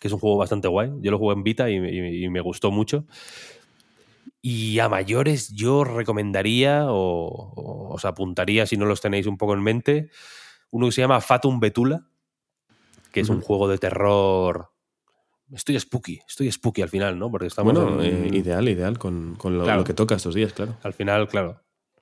que 0.00 0.08
es 0.08 0.14
un 0.14 0.18
juego 0.18 0.38
bastante 0.38 0.66
guay. 0.66 0.90
Yo 1.02 1.10
lo 1.10 1.18
jugué 1.18 1.34
en 1.34 1.42
Vita 1.42 1.68
y, 1.68 1.74
y- 1.76 2.24
y 2.24 2.28
me 2.30 2.40
gustó 2.40 2.70
mucho. 2.70 3.04
Y 4.40 4.78
a 4.78 4.88
mayores 4.88 5.50
yo 5.54 5.84
recomendaría 5.84 6.86
o, 6.88 7.26
o 7.54 7.94
os 7.94 8.04
apuntaría, 8.06 8.64
si 8.64 8.78
no 8.78 8.86
los 8.86 9.02
tenéis 9.02 9.26
un 9.26 9.36
poco 9.36 9.52
en 9.52 9.62
mente, 9.62 10.08
uno 10.70 10.86
que 10.86 10.92
se 10.92 11.02
llama 11.02 11.20
Fatum 11.20 11.60
Betula, 11.60 12.06
que 13.12 13.20
es 13.20 13.28
un 13.28 13.42
juego 13.42 13.68
de 13.68 13.76
terror. 13.78 14.70
Estoy 15.52 15.78
spooky, 15.78 16.18
estoy 16.26 16.50
spooky 16.50 16.80
al 16.80 16.88
final, 16.88 17.18
¿no? 17.18 17.30
Porque 17.30 17.46
estamos 17.48 17.74
bueno, 17.74 18.02
en- 18.02 18.24
eh, 18.34 18.36
ideal, 18.38 18.66
ideal, 18.70 18.98
con, 18.98 19.34
con 19.36 19.58
lo, 19.58 19.64
Claro. 19.64 19.80
lo 19.80 19.84
que 19.84 19.92
toca 19.92 20.14
estos 20.14 20.34
días, 20.34 20.54
claro. 20.54 20.76
al 20.82 20.94
final, 20.94 21.28
claro, 21.28 21.60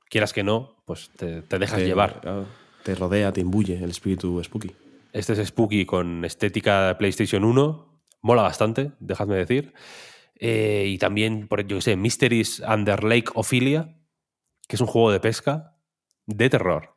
quieras 0.09 0.33
que 0.33 0.45
no, 0.45 0.77
pues 0.85 1.11
te, 1.17 1.43
te 1.43 1.59
dejas 1.59 1.81
llevar. 1.83 2.21
claro, 2.21 2.47
te 2.85 2.95
rodea, 2.95 3.33
te 3.33 3.41
imbuye 3.41 3.83
el 3.83 3.91
espíritu 3.91 4.43
spooky. 4.43 4.73
Este 5.13 5.35
es 5.35 5.47
Spooky 5.49 5.85
con 5.85 6.25
estética 6.25 6.97
PlayStation 6.99 7.45
1. 7.45 8.03
Mola 8.23 8.43
bastante, 8.43 8.93
dejadme 8.99 9.37
decir. 9.37 9.75
Eh, 10.37 10.87
y 10.89 10.97
también, 10.99 11.49
por 11.49 11.67
yo 11.67 11.77
que 11.77 11.83
sé, 11.83 11.97
Mysteries 11.97 12.61
Under 12.61 13.05
Lake 13.05 13.27
Ophelia, 13.35 13.95
que 14.67 14.77
es 14.77 14.81
un 14.81 14.87
juego 14.87 15.13
de 15.13 15.21
pesca 15.21 15.77
de 16.27 16.49
terror. 16.49 16.97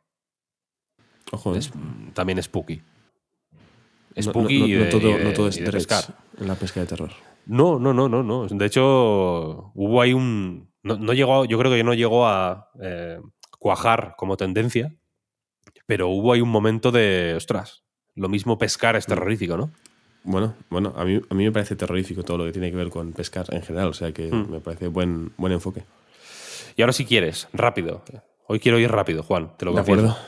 Ojo, 1.32 1.54
¿eh? 1.54 1.58
Es, 1.58 1.70
también 2.14 2.42
Spooky. 2.42 2.80
Spooky 4.20 4.60
no, 4.60 4.68
no- 4.78 4.84
de, 4.84 4.90
todo, 4.90 5.10
y 5.10 5.12
de- 5.14 5.24
no 5.24 5.32
todo 5.32 5.46
y 5.46 5.50
es 5.50 5.56
de 5.62 5.70
pescar. 5.70 6.04
en 6.40 6.48
la 6.48 6.54
pesca 6.54 6.80
de 6.80 6.86
terror. 6.86 7.10
No, 7.44 7.78
no, 7.78 7.92
no, 7.92 8.08
no, 8.08 8.22
no. 8.22 8.46
De 8.46 8.66
hecho, 8.66 9.72
hubo 9.74 10.00
ahí 10.00 10.12
un. 10.14 10.72
No, 10.82 10.96
no 10.96 11.12
llegó, 11.12 11.44
yo 11.44 11.58
creo 11.58 11.70
que 11.70 11.84
no 11.84 11.94
llegó 11.94 12.26
a 12.26 12.70
eh, 12.80 13.20
cuajar 13.58 14.14
como 14.16 14.36
tendencia, 14.36 14.94
pero 15.86 16.08
hubo 16.08 16.32
ahí 16.32 16.40
un 16.40 16.48
momento 16.50 16.90
de. 16.92 17.34
Ostras, 17.36 17.84
lo 18.14 18.28
mismo 18.28 18.58
pescar 18.58 18.96
es 18.96 19.06
terrorífico, 19.06 19.56
¿no? 19.56 19.70
Bueno, 20.24 20.54
bueno, 20.70 20.92
a 20.96 21.04
mí, 21.04 21.20
a 21.30 21.34
mí 21.34 21.44
me 21.44 21.52
parece 21.52 21.76
terrorífico 21.76 22.24
todo 22.24 22.38
lo 22.38 22.44
que 22.44 22.52
tiene 22.52 22.70
que 22.70 22.76
ver 22.76 22.88
con 22.90 23.12
pescar 23.12 23.46
en 23.54 23.62
general, 23.62 23.88
o 23.88 23.92
sea 23.92 24.12
que 24.12 24.30
Hmm. 24.30 24.50
me 24.50 24.60
parece 24.60 24.88
buen, 24.88 25.32
buen 25.36 25.52
enfoque. 25.52 25.84
Y 26.76 26.82
ahora, 26.82 26.92
si 26.92 27.04
quieres, 27.06 27.48
rápido. 27.52 28.02
Hoy 28.48 28.58
quiero 28.60 28.78
ir 28.78 28.90
rápido, 28.90 29.22
Juan, 29.22 29.52
te 29.56 29.64
lo 29.64 29.70
De 29.72 29.76
confieso. 29.78 30.00
acuerdo. 30.10 30.18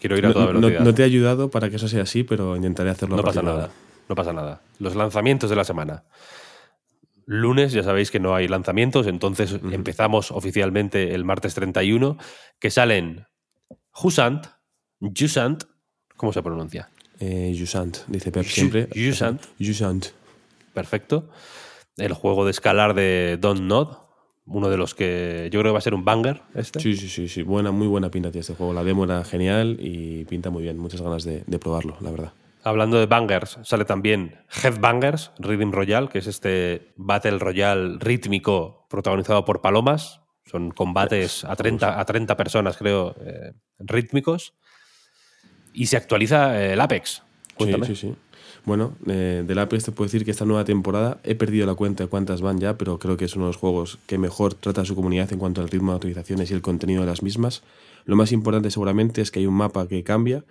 Quiero 0.00 0.16
ir 0.16 0.26
a 0.26 0.32
toda 0.32 0.46
No, 0.46 0.52
velocidad. 0.60 0.80
no 0.84 0.94
te 0.94 1.02
he 1.02 1.04
ayudado 1.04 1.50
para 1.50 1.68
que 1.70 1.76
eso 1.76 1.88
sea 1.88 2.02
así, 2.04 2.22
pero 2.22 2.54
intentaré 2.56 2.90
hacerlo 2.90 3.16
No 3.16 3.22
pasa 3.24 3.42
nada. 3.42 3.70
No 4.08 4.14
pasa 4.14 4.32
nada. 4.32 4.60
Los 4.78 4.94
lanzamientos 4.94 5.50
de 5.50 5.56
la 5.56 5.64
semana. 5.64 6.04
Lunes, 7.26 7.72
ya 7.72 7.82
sabéis 7.82 8.10
que 8.10 8.20
no 8.20 8.34
hay 8.34 8.48
lanzamientos, 8.48 9.06
entonces 9.06 9.58
empezamos 9.70 10.30
oficialmente 10.30 11.14
el 11.14 11.24
martes 11.24 11.54
31, 11.54 12.16
que 12.58 12.70
salen 12.70 13.26
Jusant, 13.90 14.46
Jusant, 15.00 15.64
¿cómo 16.16 16.32
se 16.32 16.42
pronuncia? 16.42 16.90
Eh, 17.20 17.54
Jusant, 17.58 17.98
dice 18.06 18.30
Pep 18.30 18.44
siempre. 18.44 18.88
Jusant. 18.94 19.42
Jusant. 19.58 20.06
Perfecto. 20.74 21.28
El 21.96 22.12
juego 22.12 22.44
de 22.44 22.52
escalar 22.52 22.94
de 22.94 23.38
Don't 23.40 23.62
Nod, 23.62 23.96
uno 24.46 24.70
de 24.70 24.76
los 24.76 24.94
que 24.94 25.48
yo 25.52 25.60
creo 25.60 25.70
que 25.70 25.74
va 25.74 25.78
a 25.78 25.82
ser 25.82 25.94
un 25.94 26.04
banger 26.04 26.42
este. 26.54 26.80
Sí, 26.80 26.96
sí, 26.96 27.08
sí, 27.08 27.28
sí. 27.28 27.42
Buena, 27.42 27.70
muy 27.70 27.86
buena 27.86 28.10
pinta 28.10 28.30
tiene 28.30 28.42
este 28.42 28.54
juego. 28.54 28.72
La 28.72 28.84
demo 28.84 29.04
era 29.04 29.24
genial 29.24 29.76
y 29.80 30.24
pinta 30.24 30.50
muy 30.50 30.62
bien. 30.62 30.78
Muchas 30.78 31.02
ganas 31.02 31.24
de, 31.24 31.42
de 31.46 31.58
probarlo, 31.58 31.96
la 32.00 32.10
verdad. 32.10 32.32
Hablando 32.64 32.98
de 32.98 33.06
bangers, 33.06 33.58
sale 33.62 33.84
también 33.84 34.36
Headbangers, 34.62 35.32
Rhythm 35.38 35.70
Royale, 35.72 36.08
que 36.08 36.18
es 36.18 36.26
este 36.26 36.92
Battle 36.96 37.38
Royale 37.38 37.98
rítmico 37.98 38.86
protagonizado 38.90 39.44
por 39.44 39.60
palomas. 39.60 40.20
Son 40.44 40.70
combates 40.70 41.44
a 41.44 41.54
30, 41.56 42.00
a 42.00 42.04
30 42.04 42.36
personas, 42.36 42.76
creo, 42.76 43.14
eh, 43.20 43.52
rítmicos. 43.78 44.54
Y 45.78 45.86
se 45.86 45.96
actualiza 45.96 46.60
el 46.60 46.80
Apex. 46.80 47.22
Cuéntame. 47.54 47.86
Sí, 47.86 47.94
sí, 47.94 48.08
sí. 48.08 48.14
Bueno, 48.64 48.96
eh, 49.06 49.44
del 49.46 49.58
Apex 49.60 49.84
te 49.84 49.92
puedo 49.92 50.08
decir 50.08 50.24
que 50.24 50.32
esta 50.32 50.44
nueva 50.44 50.64
temporada 50.64 51.20
he 51.22 51.36
perdido 51.36 51.66
la 51.66 51.76
cuenta 51.76 52.02
de 52.02 52.10
cuántas 52.10 52.40
van 52.40 52.58
ya, 52.58 52.76
pero 52.76 52.98
creo 52.98 53.16
que 53.16 53.26
es 53.26 53.36
uno 53.36 53.44
de 53.44 53.50
los 53.50 53.56
juegos 53.58 54.00
que 54.06 54.18
mejor 54.18 54.54
trata 54.54 54.80
a 54.80 54.84
su 54.84 54.96
comunidad 54.96 55.32
en 55.32 55.38
cuanto 55.38 55.60
al 55.60 55.68
ritmo 55.68 55.92
de 55.92 55.96
actualizaciones 55.96 56.50
y 56.50 56.54
el 56.54 56.62
contenido 56.62 57.02
de 57.02 57.06
las 57.06 57.22
mismas. 57.22 57.62
Lo 58.06 58.16
más 58.16 58.32
importante 58.32 58.72
seguramente 58.72 59.20
es 59.20 59.30
que 59.30 59.38
hay 59.38 59.46
un 59.46 59.54
mapa 59.54 59.86
que 59.86 60.02
cambia, 60.02 60.44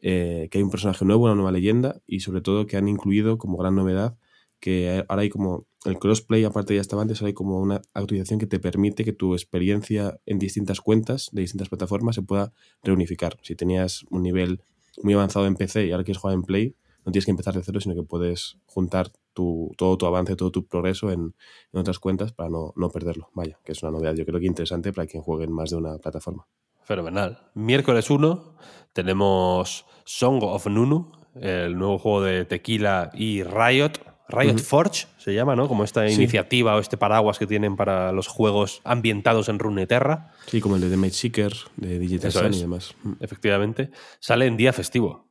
eh, 0.00 0.48
que 0.50 0.58
hay 0.58 0.64
un 0.64 0.70
personaje 0.70 1.04
nuevo, 1.04 1.26
una 1.26 1.36
nueva 1.36 1.52
leyenda 1.52 2.00
y 2.04 2.18
sobre 2.18 2.40
todo 2.40 2.66
que 2.66 2.76
han 2.76 2.88
incluido 2.88 3.38
como 3.38 3.58
gran 3.58 3.76
novedad 3.76 4.16
que 4.62 5.04
ahora 5.08 5.22
hay 5.22 5.28
como 5.28 5.66
el 5.84 5.98
crossplay, 5.98 6.44
aparte 6.44 6.76
ya 6.76 6.80
estaba 6.80 7.02
antes, 7.02 7.20
ahora 7.20 7.28
hay 7.28 7.34
como 7.34 7.60
una 7.60 7.82
actualización 7.94 8.38
que 8.38 8.46
te 8.46 8.60
permite 8.60 9.04
que 9.04 9.12
tu 9.12 9.34
experiencia 9.34 10.20
en 10.24 10.38
distintas 10.38 10.80
cuentas 10.80 11.30
de 11.32 11.40
distintas 11.42 11.68
plataformas 11.68 12.14
se 12.14 12.22
pueda 12.22 12.52
reunificar. 12.84 13.38
Si 13.42 13.56
tenías 13.56 14.06
un 14.10 14.22
nivel 14.22 14.62
muy 15.02 15.14
avanzado 15.14 15.46
en 15.46 15.54
PC 15.54 15.86
y 15.86 15.92
ahora 15.92 16.04
quieres 16.04 16.20
jugar 16.20 16.34
en 16.34 16.42
Play, 16.42 16.76
no 17.04 17.12
tienes 17.12 17.24
que 17.24 17.30
empezar 17.30 17.54
de 17.54 17.62
cero, 17.62 17.80
sino 17.80 17.94
que 17.94 18.02
puedes 18.02 18.58
juntar 18.66 19.10
tu, 19.32 19.72
todo 19.76 19.96
tu 19.98 20.06
avance, 20.06 20.36
todo 20.36 20.52
tu 20.52 20.66
progreso 20.66 21.10
en, 21.10 21.34
en 21.72 21.80
otras 21.80 21.98
cuentas 21.98 22.32
para 22.32 22.50
no, 22.50 22.72
no, 22.76 22.90
perderlo. 22.90 23.30
Vaya, 23.34 23.58
que 23.64 23.72
es 23.72 23.82
una 23.82 23.92
novedad 23.92 24.14
yo 24.14 24.24
creo 24.24 24.38
que 24.38 24.46
interesante 24.46 24.92
para 24.92 25.06
quien 25.06 25.22
juegue 25.22 25.44
en 25.44 25.52
más 25.52 25.70
de 25.70 25.76
una 25.76 25.98
plataforma. 25.98 26.46
Fenomenal. 26.82 27.38
Miércoles 27.54 28.10
1 28.10 28.56
tenemos 28.92 29.86
Song 30.04 30.42
of 30.42 30.66
Nunu, 30.66 31.10
el 31.34 31.76
nuevo 31.76 31.98
juego 31.98 32.22
de 32.22 32.44
Tequila 32.44 33.10
y 33.14 33.42
Riot. 33.42 33.92
Riot 34.32 34.54
uh 34.54 34.56
-huh. 34.56 34.62
Forge 34.62 35.06
se 35.18 35.34
llama, 35.34 35.54
¿no? 35.54 35.68
Como 35.68 35.84
esta 35.84 36.08
sí. 36.08 36.14
iniciativa 36.14 36.74
o 36.74 36.80
este 36.80 36.96
paraguas 36.96 37.38
que 37.38 37.46
tienen 37.46 37.76
para 37.76 38.12
los 38.12 38.26
juegos 38.26 38.80
ambientados 38.84 39.48
en 39.48 39.58
Runeterra. 39.58 40.32
Sí, 40.46 40.60
como 40.60 40.76
el 40.76 40.80
de 40.80 40.90
The 40.90 40.96
Mage 40.96 41.12
Seeker, 41.12 41.52
de 41.76 41.98
Digital 41.98 42.32
Sun 42.32 42.54
y 42.54 42.60
demás. 42.60 42.94
Efectivamente. 43.20 43.90
Sale 44.18 44.46
en 44.46 44.56
día 44.56 44.72
festivo. 44.72 45.28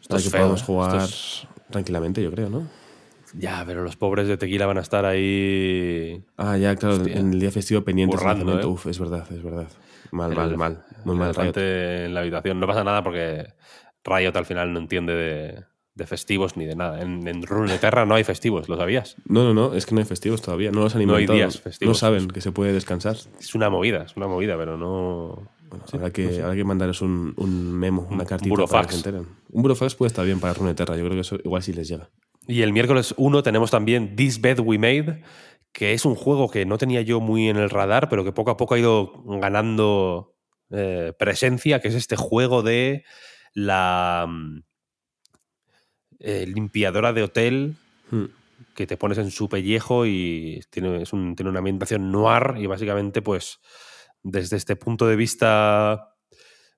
Esto 0.00 0.16
es 0.16 0.24
que 0.24 0.30
feo, 0.30 0.40
podemos 0.40 0.62
jugar 0.62 1.04
es... 1.04 1.46
tranquilamente, 1.70 2.22
yo 2.22 2.30
creo, 2.32 2.48
¿no? 2.48 2.66
Ya, 3.34 3.62
pero 3.66 3.82
los 3.82 3.96
pobres 3.96 4.28
de 4.28 4.36
Tequila 4.36 4.66
van 4.66 4.78
a 4.78 4.82
estar 4.82 5.04
ahí. 5.04 6.24
Ah, 6.36 6.56
ya, 6.58 6.76
claro, 6.76 6.96
Hostia. 6.96 7.14
en 7.16 7.32
el 7.32 7.40
día 7.40 7.50
festivo 7.50 7.82
pendientes. 7.82 8.18
Burrando, 8.18 8.60
¿eh? 8.60 8.66
Uf, 8.66 8.86
es 8.86 8.98
verdad, 8.98 9.26
es 9.30 9.42
verdad. 9.42 9.68
Mal, 10.10 10.32
el, 10.32 10.36
mal, 10.36 10.56
mal. 10.56 10.84
Muy 11.04 11.16
mal. 11.16 11.34
Riot. 11.34 11.56
en 11.56 12.14
la 12.14 12.20
habitación. 12.20 12.60
No 12.60 12.66
pasa 12.66 12.84
nada 12.84 13.02
porque 13.02 13.54
Riot 14.04 14.36
al 14.36 14.44
final 14.44 14.72
no 14.72 14.80
entiende 14.80 15.14
de, 15.14 15.64
de 15.94 16.06
festivos 16.06 16.56
ni 16.56 16.64
de 16.64 16.74
nada. 16.74 17.02
En, 17.02 17.26
en 17.28 17.42
Runeterra 17.42 18.06
no 18.06 18.14
hay 18.14 18.24
festivos, 18.24 18.68
¿lo 18.68 18.76
sabías? 18.76 19.16
No, 19.26 19.44
no, 19.44 19.54
no, 19.54 19.74
es 19.74 19.86
que 19.86 19.94
no 19.94 20.00
hay 20.00 20.06
festivos 20.06 20.40
todavía. 20.40 20.70
No 20.70 20.80
los 20.80 20.94
han 20.94 21.02
inventado. 21.02 21.26
No 21.26 21.32
hay 21.32 21.38
días 21.38 21.60
festivos. 21.60 21.88
No 21.88 21.94
saben 21.94 22.28
que 22.28 22.40
se 22.40 22.52
puede 22.52 22.72
descansar. 22.72 23.16
Es 23.38 23.54
una 23.54 23.68
movida, 23.70 24.04
es 24.04 24.16
una 24.16 24.26
movida, 24.26 24.56
pero 24.56 24.76
no. 24.76 25.50
Bueno, 25.68 25.84
sí, 25.86 25.96
habrá, 25.96 26.10
que, 26.10 26.24
no 26.24 26.30
sé. 26.32 26.42
habrá 26.42 26.54
que 26.54 26.64
mandaros 26.64 27.02
un, 27.02 27.34
un, 27.36 27.72
memo, 27.72 28.06
una 28.10 28.24
cartita 28.24 28.54
un 28.54 28.68
para 28.68 28.86
que 28.86 28.92
se 28.92 28.96
enteren. 28.98 29.26
Un 29.50 29.62
burofax 29.62 29.94
puede 29.94 30.08
estar 30.08 30.24
bien 30.24 30.40
para 30.40 30.54
Runeterra, 30.54 30.96
yo 30.96 31.04
creo 31.04 31.14
que 31.14 31.20
eso 31.20 31.36
igual 31.42 31.62
sí 31.62 31.72
les 31.72 31.88
llega. 31.88 32.10
Y 32.46 32.62
el 32.62 32.72
miércoles 32.72 33.14
1 33.16 33.42
tenemos 33.42 33.70
también 33.70 34.16
This 34.16 34.40
Bed 34.40 34.60
We 34.60 34.76
Made, 34.76 35.22
que 35.72 35.92
es 35.92 36.04
un 36.04 36.14
juego 36.14 36.50
que 36.50 36.66
no 36.66 36.76
tenía 36.76 37.00
yo 37.02 37.20
muy 37.20 37.48
en 37.48 37.56
el 37.56 37.70
radar, 37.70 38.08
pero 38.08 38.24
que 38.24 38.32
poco 38.32 38.50
a 38.50 38.56
poco 38.56 38.74
ha 38.74 38.78
ido 38.78 39.22
ganando 39.24 40.34
eh, 40.70 41.12
presencia, 41.18 41.80
que 41.80 41.88
es 41.88 41.94
este 41.94 42.16
juego 42.16 42.62
de 42.62 43.04
la 43.54 44.26
eh, 46.24 46.46
limpiadora 46.46 47.12
de 47.12 47.24
hotel 47.24 47.74
hmm. 48.10 48.24
que 48.74 48.86
te 48.86 48.96
pones 48.96 49.18
en 49.18 49.30
su 49.32 49.48
pellejo 49.48 50.06
y 50.06 50.60
tiene, 50.70 51.02
es 51.02 51.12
un, 51.12 51.34
tiene 51.34 51.50
una 51.50 51.58
ambientación 51.58 52.12
noir 52.12 52.54
y 52.58 52.66
básicamente 52.66 53.22
pues 53.22 53.58
desde 54.22 54.56
este 54.56 54.76
punto 54.76 55.08
de 55.08 55.16
vista 55.16 56.14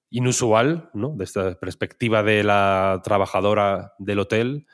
inusual, 0.08 0.90
¿no? 0.94 1.10
de 1.10 1.24
esta 1.24 1.58
perspectiva 1.58 2.22
de 2.22 2.42
la 2.42 3.02
trabajadora 3.04 3.92
del 3.98 4.20
hotel, 4.20 4.66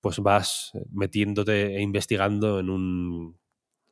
pues 0.00 0.18
vas 0.18 0.72
metiéndote 0.92 1.76
e 1.76 1.80
investigando 1.80 2.60
en 2.60 2.68
un, 2.68 3.38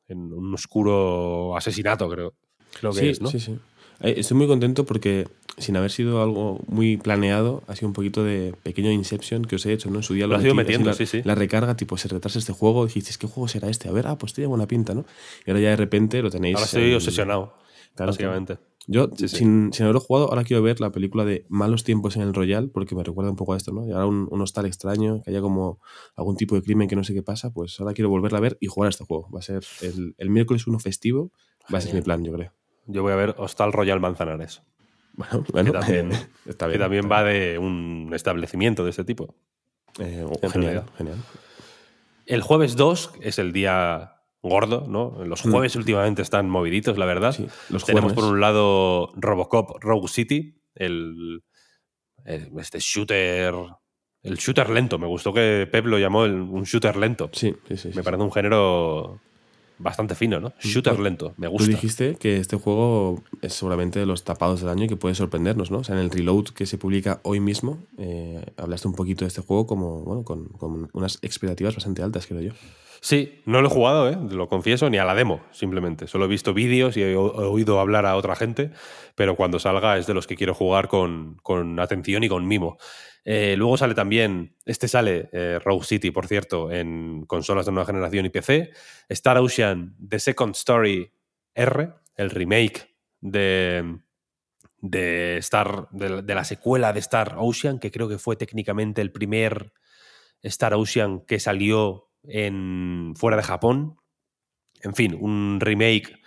en 0.08 0.32
un 0.32 0.52
oscuro 0.52 1.56
asesinato, 1.56 2.10
creo. 2.10 2.34
creo 2.78 2.92
que 2.92 2.98
sí, 2.98 3.08
es, 3.08 3.22
¿no? 3.22 3.30
sí, 3.30 3.40
sí. 3.40 3.58
Estoy 4.00 4.36
muy 4.36 4.46
contento 4.46 4.84
porque, 4.84 5.26
sin 5.58 5.76
haber 5.76 5.90
sido 5.90 6.22
algo 6.22 6.60
muy 6.66 6.96
planeado, 6.96 7.62
ha 7.66 7.76
sido 7.76 7.88
un 7.88 7.94
poquito 7.94 8.22
de 8.24 8.54
pequeño 8.62 8.90
Inception 8.90 9.44
que 9.44 9.56
os 9.56 9.66
he 9.66 9.72
hecho, 9.72 9.90
¿no? 9.90 9.98
En 9.98 10.02
su 10.02 10.14
día 10.14 10.26
lo, 10.26 10.32
lo 10.32 10.38
has 10.38 10.44
ido 10.44 10.54
metiendo, 10.54 10.90
la, 10.90 10.94
sí, 10.94 11.06
sí. 11.06 11.22
La 11.24 11.34
recarga, 11.34 11.76
tipo, 11.76 11.96
se 11.96 12.08
retrasa 12.08 12.38
este 12.38 12.52
juego, 12.52 12.86
dices, 12.86 13.16
¿qué 13.18 13.26
juego 13.26 13.48
será 13.48 13.68
este? 13.68 13.88
A 13.88 13.92
ver, 13.92 14.06
ah, 14.06 14.18
pues 14.18 14.34
tiene 14.34 14.48
buena 14.48 14.66
pinta, 14.66 14.94
¿no? 14.94 15.04
Y 15.46 15.50
ahora 15.50 15.60
ya 15.60 15.70
de 15.70 15.76
repente 15.76 16.20
lo 16.22 16.30
tenéis. 16.30 16.56
Ahora 16.56 16.66
estoy 16.66 16.90
en... 16.90 16.96
obsesionado, 16.96 17.54
claro, 17.94 18.12
básicamente. 18.12 18.58
Yo, 18.88 19.10
sí, 19.16 19.26
sí. 19.28 19.38
Sin, 19.38 19.72
sin, 19.72 19.84
haberlo 19.84 19.98
jugado, 19.98 20.28
ahora 20.28 20.44
quiero 20.44 20.62
ver 20.62 20.78
la 20.78 20.92
película 20.92 21.24
de 21.24 21.44
Malos 21.48 21.82
tiempos 21.82 22.14
en 22.14 22.22
el 22.22 22.32
Royal, 22.34 22.70
porque 22.70 22.94
me 22.94 23.02
recuerda 23.02 23.30
un 23.30 23.36
poco 23.36 23.54
a 23.54 23.56
esto, 23.56 23.72
¿no? 23.72 23.84
Y 23.84 23.90
ahora 23.90 24.06
un, 24.06 24.28
un 24.30 24.40
hostal 24.42 24.66
extraño, 24.66 25.22
que 25.22 25.30
haya 25.30 25.40
como 25.40 25.80
algún 26.14 26.36
tipo 26.36 26.54
de 26.54 26.62
crimen 26.62 26.86
que 26.86 26.94
no 26.94 27.02
sé 27.02 27.12
qué 27.12 27.22
pasa, 27.22 27.50
pues 27.50 27.80
ahora 27.80 27.94
quiero 27.94 28.10
volverla 28.10 28.38
a 28.38 28.42
ver 28.42 28.58
y 28.60 28.68
jugar 28.68 28.86
a 28.86 28.90
este 28.90 29.04
juego. 29.04 29.28
Va 29.34 29.40
a 29.40 29.42
ser 29.42 29.64
el, 29.80 30.14
el 30.18 30.30
miércoles 30.30 30.68
uno 30.68 30.78
festivo, 30.78 31.32
va 31.72 31.78
a 31.78 31.80
ser 31.80 31.94
mi 31.94 32.02
plan, 32.02 32.22
yo 32.22 32.32
creo. 32.32 32.52
Yo 32.86 33.02
voy 33.02 33.12
a 33.12 33.16
ver 33.16 33.34
Hostal 33.38 33.72
Royal 33.72 34.00
Manzanares. 34.00 34.62
Bueno, 35.14 35.44
bueno 35.50 35.72
que 35.72 35.78
también, 35.78 36.12
está 36.44 36.66
bien, 36.66 36.78
que 36.78 36.84
también 36.84 37.10
va 37.10 37.24
de 37.24 37.58
un 37.58 38.10
establecimiento 38.12 38.84
de 38.84 38.90
este 38.90 39.04
tipo. 39.04 39.34
Eh, 39.98 40.24
oh, 40.24 40.48
genial, 40.50 40.84
genial. 40.98 41.16
El 42.26 42.42
jueves 42.42 42.76
2 42.76 43.12
es 43.22 43.38
el 43.38 43.52
día 43.52 44.16
gordo, 44.42 44.86
¿no? 44.88 45.24
Los 45.24 45.42
jueves 45.42 45.74
mm. 45.74 45.78
últimamente 45.78 46.22
están 46.22 46.50
moviditos, 46.50 46.98
la 46.98 47.06
verdad. 47.06 47.32
Sí, 47.32 47.46
los 47.70 47.84
Tenemos 47.84 48.12
jueves. 48.12 48.24
por 48.24 48.34
un 48.34 48.40
lado 48.40 49.12
Robocop 49.16 49.82
Rogue 49.82 50.08
City, 50.08 50.60
el, 50.74 51.42
el, 52.24 52.50
este 52.58 52.78
shooter. 52.78 53.54
El 54.22 54.36
shooter 54.36 54.68
lento. 54.70 54.98
Me 54.98 55.06
gustó 55.06 55.32
que 55.32 55.68
Pep 55.70 55.86
lo 55.86 55.98
llamó 55.98 56.24
el, 56.24 56.34
un 56.34 56.64
shooter 56.64 56.96
lento. 56.96 57.30
Sí, 57.32 57.54
sí, 57.68 57.76
sí. 57.76 57.88
Me 57.88 57.94
sí, 57.94 58.02
parece 58.02 58.22
un 58.22 58.32
género 58.32 59.20
bastante 59.78 60.14
fino, 60.14 60.40
¿no? 60.40 60.52
Shooter 60.60 60.98
lento, 60.98 61.34
me 61.36 61.48
gusta. 61.48 61.66
Tú 61.66 61.70
dijiste 61.70 62.16
que 62.16 62.38
este 62.38 62.56
juego 62.56 63.22
es 63.42 63.54
seguramente 63.54 63.98
de 63.98 64.06
los 64.06 64.24
tapados 64.24 64.60
del 64.60 64.70
año 64.70 64.84
y 64.84 64.88
que 64.88 64.96
puede 64.96 65.14
sorprendernos, 65.14 65.70
¿no? 65.70 65.78
O 65.78 65.84
sea, 65.84 65.94
en 65.96 66.02
el 66.02 66.10
reload 66.10 66.46
que 66.46 66.66
se 66.66 66.78
publica 66.78 67.20
hoy 67.22 67.40
mismo, 67.40 67.78
eh, 67.98 68.44
hablaste 68.56 68.88
un 68.88 68.94
poquito 68.94 69.24
de 69.24 69.28
este 69.28 69.42
juego 69.42 69.66
como, 69.66 70.00
bueno, 70.02 70.24
con, 70.24 70.48
con, 70.48 70.88
unas 70.92 71.18
expectativas 71.22 71.74
bastante 71.74 72.02
altas, 72.02 72.26
creo 72.26 72.40
yo. 72.40 72.52
Sí, 73.00 73.42
no 73.44 73.60
lo 73.60 73.68
he 73.68 73.70
jugado, 73.70 74.08
¿eh? 74.08 74.18
lo 74.30 74.48
confieso, 74.48 74.88
ni 74.90 74.98
a 74.98 75.04
la 75.04 75.14
demo, 75.14 75.40
simplemente. 75.52 76.06
Solo 76.06 76.24
he 76.24 76.28
visto 76.28 76.54
vídeos 76.54 76.96
y 76.96 77.02
he, 77.02 77.16
oído 77.16 77.78
hablar 77.78 78.06
a 78.06 78.16
otra 78.16 78.34
gente, 78.34 78.70
pero 79.14 79.36
cuando 79.36 79.58
salga 79.58 79.98
es 79.98 80.06
de 80.06 80.14
los 80.14 80.26
que 80.26 80.34
quiero 80.34 80.54
jugar 80.54 80.88
con, 80.88 81.36
con 81.42 81.78
atención 81.78 82.24
y 82.24 82.28
con 82.28 82.48
mimo. 82.48 82.78
Eh, 83.28 83.56
luego 83.56 83.76
sale 83.76 83.96
también, 83.96 84.54
este 84.66 84.86
sale, 84.86 85.28
eh, 85.32 85.58
Rogue 85.64 85.84
City, 85.84 86.12
por 86.12 86.28
cierto, 86.28 86.70
en 86.70 87.26
consolas 87.26 87.66
de 87.66 87.72
nueva 87.72 87.84
generación 87.84 88.24
y 88.24 88.30
PC. 88.30 88.70
Star 89.08 89.36
Ocean, 89.38 89.96
The 90.08 90.20
Second 90.20 90.54
Story 90.54 91.12
R, 91.52 91.92
el 92.14 92.30
remake 92.30 92.94
de, 93.20 93.98
de, 94.78 95.38
Star, 95.38 95.88
de, 95.90 96.22
de, 96.22 96.34
la 96.36 96.44
secuela 96.44 96.92
de 96.92 97.00
Star 97.00 97.34
Ocean, 97.38 97.80
que 97.80 97.90
creo 97.90 98.08
que 98.08 98.18
fue 98.18 98.36
técnicamente 98.36 99.02
el 99.02 99.10
primer 99.10 99.72
Star 100.42 100.74
Ocean 100.74 101.18
que 101.26 101.40
salió 101.40 102.12
en, 102.22 103.12
fuera 103.16 103.36
de 103.36 103.42
Japón. 103.42 103.98
En 104.82 104.94
fin, 104.94 105.18
un 105.20 105.58
remake 105.58 106.22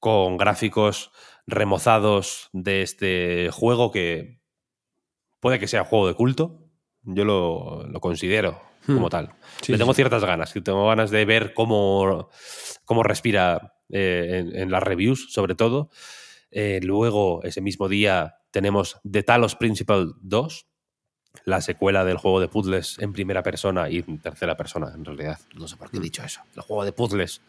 con 0.00 0.36
gráficos 0.36 1.12
remozados 1.46 2.48
de 2.52 2.82
este 2.82 3.50
juego 3.52 3.92
que 3.92 4.39
puede 5.40 5.58
que 5.58 5.66
sea 5.66 5.84
juego 5.84 6.06
de 6.06 6.14
culto. 6.14 6.58
Yo 7.02 7.24
lo, 7.24 7.86
lo 7.88 8.00
considero 8.00 8.60
hmm. 8.86 8.94
como 8.94 9.08
tal. 9.08 9.34
Sí, 9.62 9.72
Le 9.72 9.78
tengo 9.78 9.92
sí. 9.92 9.96
ciertas 9.96 10.24
ganas. 10.24 10.52
Tengo 10.52 10.86
ganas 10.86 11.10
de 11.10 11.24
ver 11.24 11.54
cómo, 11.54 12.28
cómo 12.84 13.02
respira 13.02 13.74
eh, 13.88 14.38
en, 14.38 14.56
en, 14.56 14.70
las 14.70 14.82
reviews, 14.82 15.32
sobre 15.32 15.54
todo. 15.54 15.90
Eh, 16.50 16.80
luego, 16.82 17.42
ese 17.42 17.60
mismo 17.60 17.88
día, 17.88 18.36
tenemos 18.50 19.00
The 19.10 19.22
Talos 19.22 19.56
Principal 19.56 20.14
2, 20.20 20.66
la 21.44 21.60
secuela 21.60 22.04
del 22.04 22.16
juego 22.16 22.40
de 22.40 22.48
puzzles 22.48 22.98
en 22.98 23.12
primera 23.12 23.42
persona 23.42 23.88
y 23.88 23.98
en 23.98 24.18
tercera 24.18 24.56
persona, 24.56 24.92
en 24.94 25.04
realidad. 25.04 25.38
No 25.54 25.68
sé 25.68 25.76
por 25.76 25.90
qué 25.90 25.98
he 25.98 26.00
dicho 26.00 26.22
eso. 26.24 26.40
El 26.56 26.62
juego 26.62 26.84
de 26.84 26.92
puzzles 26.92 27.40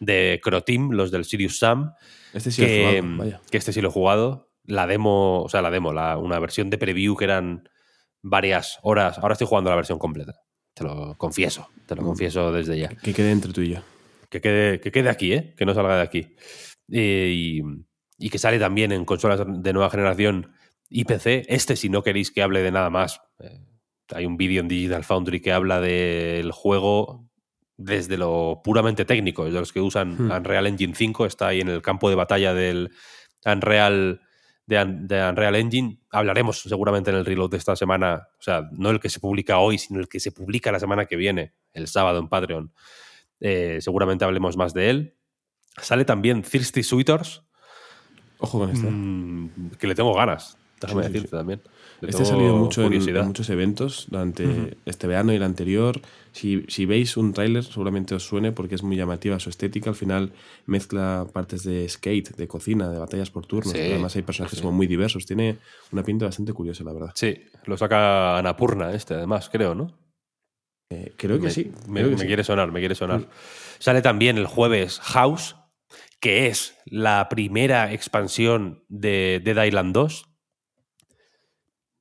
de 0.00 0.40
Croteam, 0.42 0.90
los 0.90 1.10
del 1.10 1.24
Sirius 1.24 1.58
Sam. 1.58 1.92
Este 2.32 2.50
sí 2.50 2.64
que, 2.64 2.82
lo 2.82 2.88
he 2.90 3.00
jugado, 3.00 3.18
vaya. 3.18 3.40
que 3.50 3.56
este 3.58 3.72
sí 3.72 3.80
lo 3.80 3.88
he 3.88 3.92
jugado 3.92 4.47
la 4.68 4.86
demo, 4.86 5.42
o 5.42 5.48
sea, 5.48 5.62
la 5.62 5.70
demo, 5.70 5.92
la, 5.94 6.18
una 6.18 6.38
versión 6.38 6.68
de 6.68 6.76
preview 6.76 7.16
que 7.16 7.24
eran 7.24 7.68
varias 8.22 8.78
horas. 8.82 9.18
Ahora 9.18 9.32
estoy 9.32 9.46
jugando 9.46 9.70
la 9.70 9.76
versión 9.76 9.98
completa. 9.98 10.34
Te 10.74 10.84
lo 10.84 11.16
confieso, 11.16 11.68
te 11.86 11.96
lo 11.96 12.02
confieso 12.02 12.52
desde 12.52 12.78
ya. 12.78 12.88
Que 12.88 13.14
quede 13.14 13.32
entre 13.32 13.52
tú 13.52 13.62
y 13.62 13.70
yo. 13.70 13.80
que 14.28 14.40
quede, 14.42 14.78
que 14.80 14.92
quede 14.92 15.08
aquí, 15.08 15.32
¿eh? 15.32 15.54
que 15.56 15.64
no 15.64 15.72
salga 15.72 15.96
de 15.96 16.02
aquí. 16.02 16.36
Eh, 16.92 17.32
y, 17.34 17.62
y 18.18 18.28
que 18.30 18.38
sale 18.38 18.58
también 18.58 18.92
en 18.92 19.06
consolas 19.06 19.40
de 19.46 19.72
nueva 19.72 19.88
generación 19.90 20.52
y 20.90 21.04
PC. 21.04 21.46
Este, 21.48 21.74
si 21.74 21.88
no 21.88 22.02
queréis 22.02 22.30
que 22.30 22.42
hable 22.42 22.62
de 22.62 22.70
nada 22.70 22.90
más, 22.90 23.22
eh, 23.40 23.58
hay 24.14 24.26
un 24.26 24.36
vídeo 24.36 24.60
en 24.60 24.68
Digital 24.68 25.02
Foundry 25.04 25.40
que 25.40 25.52
habla 25.52 25.80
del 25.80 26.52
juego 26.52 27.26
desde 27.78 28.18
lo 28.18 28.60
puramente 28.62 29.06
técnico, 29.06 29.46
de 29.46 29.52
los 29.52 29.72
que 29.72 29.80
usan 29.80 30.16
Hmm. 30.18 30.30
Unreal 30.30 30.66
Engine 30.66 30.94
5, 30.94 31.24
está 31.24 31.48
ahí 31.48 31.60
en 31.60 31.68
el 31.68 31.80
campo 31.80 32.10
de 32.10 32.16
batalla 32.16 32.52
del 32.52 32.90
Unreal, 33.46 34.20
de, 34.68 34.84
de 34.86 35.28
Unreal 35.28 35.56
Engine. 35.56 35.98
Hablaremos 36.10 36.60
seguramente 36.60 37.10
en 37.10 37.16
el 37.16 37.24
reload 37.24 37.50
de 37.50 37.56
esta 37.56 37.74
semana, 37.74 38.28
o 38.38 38.42
sea, 38.42 38.68
no 38.72 38.90
el 38.90 39.00
que 39.00 39.08
se 39.08 39.18
publica 39.18 39.58
hoy, 39.58 39.78
sino 39.78 39.98
el 39.98 40.08
que 40.08 40.20
se 40.20 40.30
publica 40.30 40.70
la 40.70 40.78
semana 40.78 41.06
que 41.06 41.16
viene, 41.16 41.54
el 41.72 41.88
sábado 41.88 42.18
en 42.18 42.28
Patreon. 42.28 42.72
Eh, 43.40 43.78
seguramente 43.80 44.26
hablemos 44.26 44.56
más 44.58 44.74
de 44.74 44.90
él. 44.90 45.16
Sale 45.80 46.04
también 46.04 46.42
Thirsty 46.42 46.82
Sweeters, 46.82 47.44
Ojo 48.40 48.58
con 48.58 48.70
este. 48.70 48.88
mm, 48.90 49.70
que 49.78 49.86
le 49.86 49.94
tengo 49.94 50.14
ganas, 50.14 50.57
déjame 50.80 51.02
Sí, 51.02 51.08
decirte 51.08 51.28
sí. 51.28 51.36
también. 51.36 51.60
Este 52.00 52.22
ha 52.22 52.26
salido 52.26 52.56
mucho 52.56 52.84
en, 52.84 53.26
muchos 53.26 53.50
eventos 53.50 54.06
durante 54.08 54.76
este 54.84 55.06
verano 55.06 55.32
y 55.32 55.36
el 55.36 55.42
anterior. 55.42 56.00
Si, 56.32 56.64
si 56.68 56.86
veis 56.86 57.16
un 57.16 57.32
tráiler, 57.32 57.64
seguramente 57.64 58.14
os 58.14 58.22
suene 58.22 58.52
porque 58.52 58.76
es 58.76 58.84
muy 58.84 58.96
llamativa 58.96 59.40
su 59.40 59.50
estética. 59.50 59.90
Al 59.90 59.96
final 59.96 60.32
mezcla 60.66 61.26
partes 61.32 61.64
de 61.64 61.88
skate, 61.88 62.36
de 62.36 62.46
cocina, 62.46 62.88
de 62.88 62.98
batallas 62.98 63.30
por 63.30 63.46
turnos. 63.46 63.74
Además 63.74 64.14
hay 64.14 64.22
personajes 64.22 64.60
como 64.60 64.72
muy 64.72 64.86
diversos. 64.86 65.26
Tiene 65.26 65.56
una 65.90 66.04
pinta 66.04 66.26
bastante 66.26 66.52
curiosa, 66.52 66.84
la 66.84 66.92
verdad. 66.92 67.10
Sí, 67.14 67.36
lo 67.64 67.76
saca 67.76 68.38
Anapurna 68.38 68.92
este, 68.92 69.14
además, 69.14 69.48
creo, 69.50 69.74
¿no? 69.74 69.92
Eh, 70.90 71.12
creo 71.16 71.36
que 71.38 71.44
me, 71.44 71.50
sí. 71.50 71.72
Me, 71.88 72.00
creo 72.00 72.10
que 72.10 72.22
me 72.22 72.26
quiere 72.26 72.44
sonar, 72.44 72.70
me 72.72 72.78
quiere 72.78 72.94
sonar. 72.94 73.28
Sale 73.78 74.02
también 74.02 74.38
el 74.38 74.46
jueves 74.46 75.00
House, 75.00 75.56
que 76.20 76.46
es 76.46 76.76
la 76.86 77.28
primera 77.28 77.92
expansión 77.92 78.84
de 78.88 79.40
Dead 79.44 79.64
Island 79.64 79.92
2. 79.94 80.27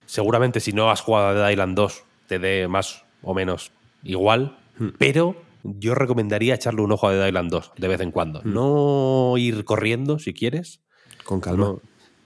Seguramente 0.07 0.59
si 0.59 0.71
no 0.73 0.89
has 0.89 1.01
jugado 1.01 1.27
a 1.27 1.33
Dead 1.35 1.51
Island 1.51 1.75
2 1.75 2.03
te 2.27 2.39
dé 2.39 2.67
más 2.67 3.05
o 3.21 3.35
menos 3.35 3.71
igual, 4.03 4.57
Hmm. 4.79 4.89
pero 4.97 5.35
yo 5.63 5.93
recomendaría 5.95 6.53
echarle 6.55 6.81
un 6.81 6.91
ojo 6.91 7.07
a 7.07 7.13
Dead 7.13 7.27
Island 7.27 7.49
2 7.51 7.71
de 7.77 7.87
vez 7.87 8.01
en 8.01 8.11
cuando. 8.11 8.41
Hmm. 8.43 8.53
No 8.53 9.33
ir 9.37 9.63
corriendo 9.65 10.17
si 10.19 10.33
quieres, 10.33 10.81
Con 11.23 11.39
calma. 11.41 11.65
no, 11.65 11.81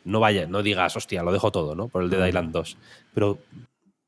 no 0.06 0.20
vaya, 0.20 0.48
no 0.48 0.62
digas, 0.63 0.96
hostia, 0.96 1.24
lo 1.24 1.32
dejo 1.32 1.52
todo, 1.52 1.76
¿no? 1.76 1.88
Por 1.89 2.04
el 2.04 2.10
Dead 2.10 2.22
Mm. 2.24 2.28
Island 2.28 2.52
2. 2.52 2.78
Pero 3.13 3.39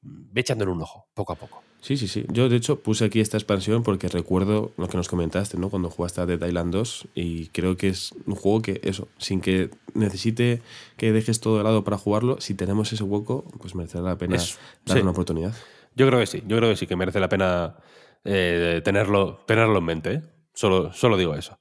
ve 0.01 0.41
echándole 0.41 0.71
un 0.71 0.81
ojo, 0.81 1.07
poco 1.13 1.33
a 1.33 1.35
poco. 1.35 1.63
Sí, 1.83 1.97
sí, 1.97 2.07
sí. 2.07 2.23
Yo, 2.31 2.47
de 2.47 2.55
hecho, 2.55 2.79
puse 2.79 3.03
aquí 3.03 3.19
esta 3.19 3.35
expansión 3.35 3.83
porque 3.83 4.07
recuerdo 4.07 4.71
lo 4.77 4.87
que 4.87 4.95
nos 4.95 5.09
comentaste, 5.09 5.57
¿no? 5.57 5.69
Cuando 5.69 5.89
jugaste 5.89 6.21
a 6.21 6.25
Dead 6.25 6.41
Island 6.47 6.71
2 6.73 7.07
y 7.13 7.47
creo 7.47 7.75
que 7.75 7.89
es 7.89 8.13
un 8.25 8.35
juego 8.35 8.61
que, 8.61 8.79
eso, 8.85 9.09
sin 9.17 9.41
que 9.41 9.69
necesite 9.93 10.61
que 10.95 11.11
dejes 11.11 11.41
todo 11.41 11.57
de 11.57 11.63
lado 11.65 11.83
para 11.83 11.97
jugarlo, 11.97 12.39
si 12.39 12.53
tenemos 12.53 12.93
ese 12.93 13.03
hueco, 13.03 13.43
pues 13.59 13.75
merecerá 13.75 14.03
la 14.05 14.17
pena 14.17 14.37
Es- 14.37 14.57
darle 14.85 15.01
sí. 15.01 15.03
una 15.03 15.11
oportunidad. 15.11 15.53
Yo 15.93 16.07
creo 16.07 16.21
que 16.21 16.25
sí, 16.25 16.41
yo 16.47 16.55
creo 16.55 16.69
que 16.69 16.77
sí, 16.77 16.87
que 16.87 16.95
merece 16.95 17.19
la 17.19 17.27
pena 17.27 17.75
eh, 18.23 18.81
tenerlo, 18.85 19.43
tenerlo 19.45 19.79
en 19.79 19.83
mente. 19.83 20.13
¿eh? 20.13 20.21
Solo, 20.53 20.93
solo 20.93 21.17
digo 21.17 21.35
eso. 21.35 21.59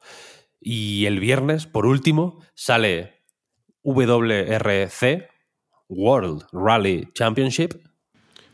Y 0.60 1.06
el 1.06 1.18
viernes, 1.18 1.66
por 1.66 1.84
último, 1.84 2.38
sale 2.54 3.24
WRC, 3.82 5.28
World 5.88 6.44
Rally 6.52 7.08
Championship. 7.12 7.74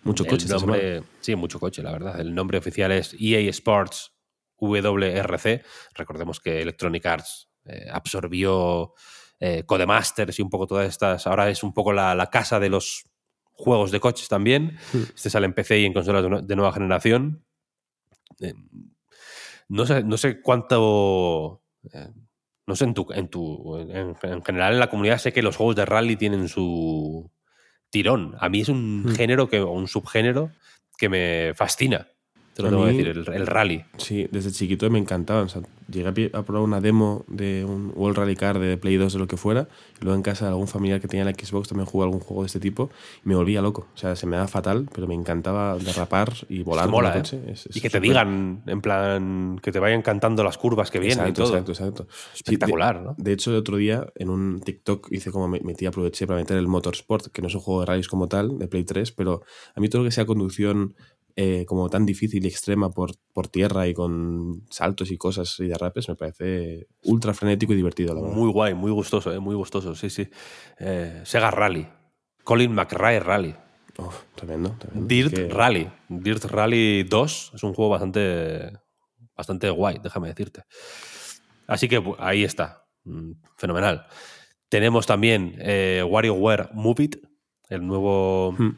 Mucho 0.05 0.25
El 0.25 0.31
coche 0.31 0.45
esta 0.47 0.59
semana. 0.59 0.83
nombre, 0.83 1.03
sí, 1.21 1.35
mucho 1.37 1.59
coche, 1.61 1.83
la 1.83 1.93
verdad. 1.93 2.21
El 2.21 2.35
nombre 2.35 2.59
oficial 2.59 2.93
es 2.93 3.15
EA 3.19 3.41
Sports 3.51 4.13
WRC. 4.61 5.63
Recordemos 5.95 6.41
que 6.41 6.63
Electronic 6.63 7.05
Arts 7.07 7.51
eh, 7.65 7.87
absorbió 7.91 8.95
eh, 9.41 9.65
Codemasters 9.67 10.39
y 10.39 10.43
un 10.43 10.51
poco 10.51 10.67
todas 10.67 10.89
estas. 10.89 11.27
Ahora 11.27 11.49
es 11.51 11.63
un 11.63 11.73
poco 11.75 11.93
la, 11.93 12.15
la 12.15 12.29
casa 12.31 12.59
de 12.59 12.69
los 12.71 13.05
juegos 13.53 13.91
de 13.91 14.01
coches 14.01 14.29
también. 14.29 14.79
Hmm. 14.93 15.03
Este 15.15 15.31
sale 15.31 15.47
en 15.47 15.53
PC 15.53 15.81
y 15.81 15.85
en 15.85 15.93
consolas 15.93 16.23
de, 16.23 16.29
nue- 16.29 16.43
de 16.47 16.57
nueva 16.57 16.73
generación. 16.73 17.45
Eh, 18.41 18.55
no, 19.69 19.85
sé, 19.87 20.03
no 20.05 20.17
sé 20.17 20.41
cuánto. 20.41 21.63
no 22.67 22.77
sé, 22.77 22.85
en 22.85 22.95
tu, 22.95 23.07
en 23.13 23.29
tu. 23.29 23.77
En, 23.79 24.17
en 24.23 24.43
general, 24.45 24.73
en 24.75 24.81
la 24.81 24.91
comunidad 24.91 25.19
sé 25.19 25.33
que 25.33 25.43
los 25.43 25.57
juegos 25.57 25.77
de 25.77 25.85
rally 25.85 26.17
tienen 26.17 26.49
su 26.49 27.31
tirón. 27.91 28.35
A 28.41 28.49
mí 28.49 28.61
es 28.61 28.69
un 28.69 29.05
Hmm. 29.05 29.15
género 29.17 29.49
que, 29.49 29.61
o 29.61 29.71
un 29.71 29.89
subgénero 29.89 30.51
que 30.97 31.09
me 31.09 31.53
fascina. 31.55 32.09
Te 32.59 32.63
lo 32.65 32.69
A 32.69 32.71
tengo 32.73 32.85
que 32.87 32.91
decir, 32.93 33.09
el, 33.09 33.33
el 33.41 33.47
rally. 33.47 33.85
Sí, 33.99 34.27
desde 34.33 34.51
chiquito 34.51 34.91
me 34.91 34.99
encantaban. 34.99 35.45
O 35.45 35.49
sea, 35.49 35.63
llegué 35.89 36.29
a 36.35 36.43
probar 36.43 36.65
una 36.65 36.81
demo 36.81 37.25
de 37.29 37.65
un 37.65 37.93
World 37.95 38.19
Rally 38.19 38.35
Car 38.35 38.59
de 38.59 38.77
Play 38.77 38.97
2 38.97 39.13
de 39.13 39.21
lo 39.21 39.29
que 39.29 39.37
fuera. 39.37 39.69
Y 40.01 40.05
luego 40.05 40.17
en 40.17 40.23
casa 40.23 40.47
de 40.47 40.51
algún 40.51 40.67
familiar 40.67 41.01
que 41.01 41.07
tenía 41.07 41.25
la 41.25 41.31
Xbox 41.31 41.69
también 41.69 41.87
jugaba 41.87 42.09
algún 42.09 42.21
juego 42.21 42.43
de 42.43 42.47
este 42.47 42.59
tipo. 42.59 42.91
Y 43.25 43.29
me 43.29 43.37
volvía 43.37 43.63
loco. 43.63 43.87
O 43.95 43.97
sea, 43.97 44.17
se 44.17 44.27
me 44.27 44.35
daba 44.35 44.49
fatal, 44.49 44.89
pero 44.93 45.07
me 45.07 45.15
encantaba 45.15 45.79
derrapar 45.79 46.33
y 46.49 46.65
volar 46.65 46.87
que 46.87 46.91
con 46.91 47.01
mola, 47.05 47.17
¿eh? 47.17 47.23
Es- 47.47 47.67
es 47.67 47.77
y 47.77 47.81
que 47.81 47.91
te 47.91 48.01
digan, 48.01 48.65
en 48.67 48.81
plan, 48.81 49.61
que 49.63 49.71
te 49.71 49.79
vayan 49.79 50.03
cantando 50.03 50.43
las 50.43 50.59
curvas 50.59 50.91
que 50.91 50.99
vienen 50.99 51.19
Exacto, 51.29 51.43
y 51.43 51.45
todo. 51.45 51.53
exacto, 51.59 51.73
exacto. 51.73 52.07
Sí, 52.35 52.43
Espectacular, 52.45 52.99
de, 52.99 53.05
¿no? 53.05 53.15
De 53.17 53.33
hecho, 53.33 53.53
el 53.53 53.59
otro 53.59 53.77
día 53.77 54.05
en 54.17 54.31
un 54.31 54.61
TikTok 54.61 55.13
hice 55.13 55.31
como 55.31 55.47
me 55.47 55.61
metí, 55.61 55.87
aproveché 55.87 56.27
para 56.27 56.41
meter 56.41 56.57
el 56.57 56.67
Motorsport, 56.67 57.29
que 57.29 57.41
no 57.41 57.47
es 57.47 57.55
un 57.55 57.61
juego 57.61 57.81
de 57.81 57.87
rallies 57.87 58.09
como 58.09 58.27
tal, 58.27 58.59
de 58.59 58.67
Play 58.67 58.83
3, 58.83 59.13
pero 59.13 59.43
a 59.77 59.81
mí 59.81 59.89
todo 59.89 60.03
lo 60.03 60.09
que 60.09 60.13
sea 60.13 60.27
conducción 60.27 60.97
eh, 61.41 61.65
como 61.67 61.89
tan 61.89 62.05
difícil 62.05 62.45
y 62.45 62.49
extrema 62.49 62.91
por, 62.91 63.13
por 63.33 63.47
tierra 63.47 63.87
y 63.87 63.95
con 63.95 64.65
saltos 64.71 65.13
y 65.13 65.17
cosas 65.17 65.55
y 65.61 65.67
derrapes 65.69 66.09
me 66.09 66.17
parece 66.17 66.89
ultra 67.05 67.33
frenético 67.33 67.73
y 67.73 67.77
divertido, 67.77 68.13
la 68.13 68.21
verdad. 68.23 68.35
Muy 68.37 68.51
guay, 68.51 68.75
muy 68.75 68.91
gustoso, 68.91 69.33
¿eh? 69.33 69.39
muy 69.39 69.55
gustoso, 69.55 69.95
sí, 69.95 70.11
sí. 70.11 70.29
Eh, 70.81 71.23
Sega 71.25 71.53
Rally. 71.53 71.87
Colin 72.43 72.73
McRae 72.75 73.21
Rally. 73.21 73.55
Oh, 73.99 74.13
tremendo, 74.35 74.75
tremendo. 74.81 75.07
Dirt 75.07 75.33
Es 75.33 75.39
que- 75.39 75.49
Rally. 75.49 75.89
Dirt 76.09 76.45
Rally 76.47 77.05
2 77.05 77.53
es 77.55 77.63
un 77.63 77.73
juego 77.73 77.91
bastante, 77.93 78.73
bastante 79.37 79.71
guay, 79.71 79.99
déjame 80.03 80.27
decirte. 80.29 80.63
Así 81.69 81.89
que 81.89 82.03
ahí 82.19 82.43
está. 82.43 82.85
Mm, 83.05 83.33
Fenomenal. 83.57 84.07
Tenemos 84.69 85.07
también 85.07 85.55
WarioWare 86.09 86.71
Move 86.75 87.05
It, 87.05 87.17
el 87.69 87.87
nuevo 87.87 88.57
Hmm. 88.59 88.71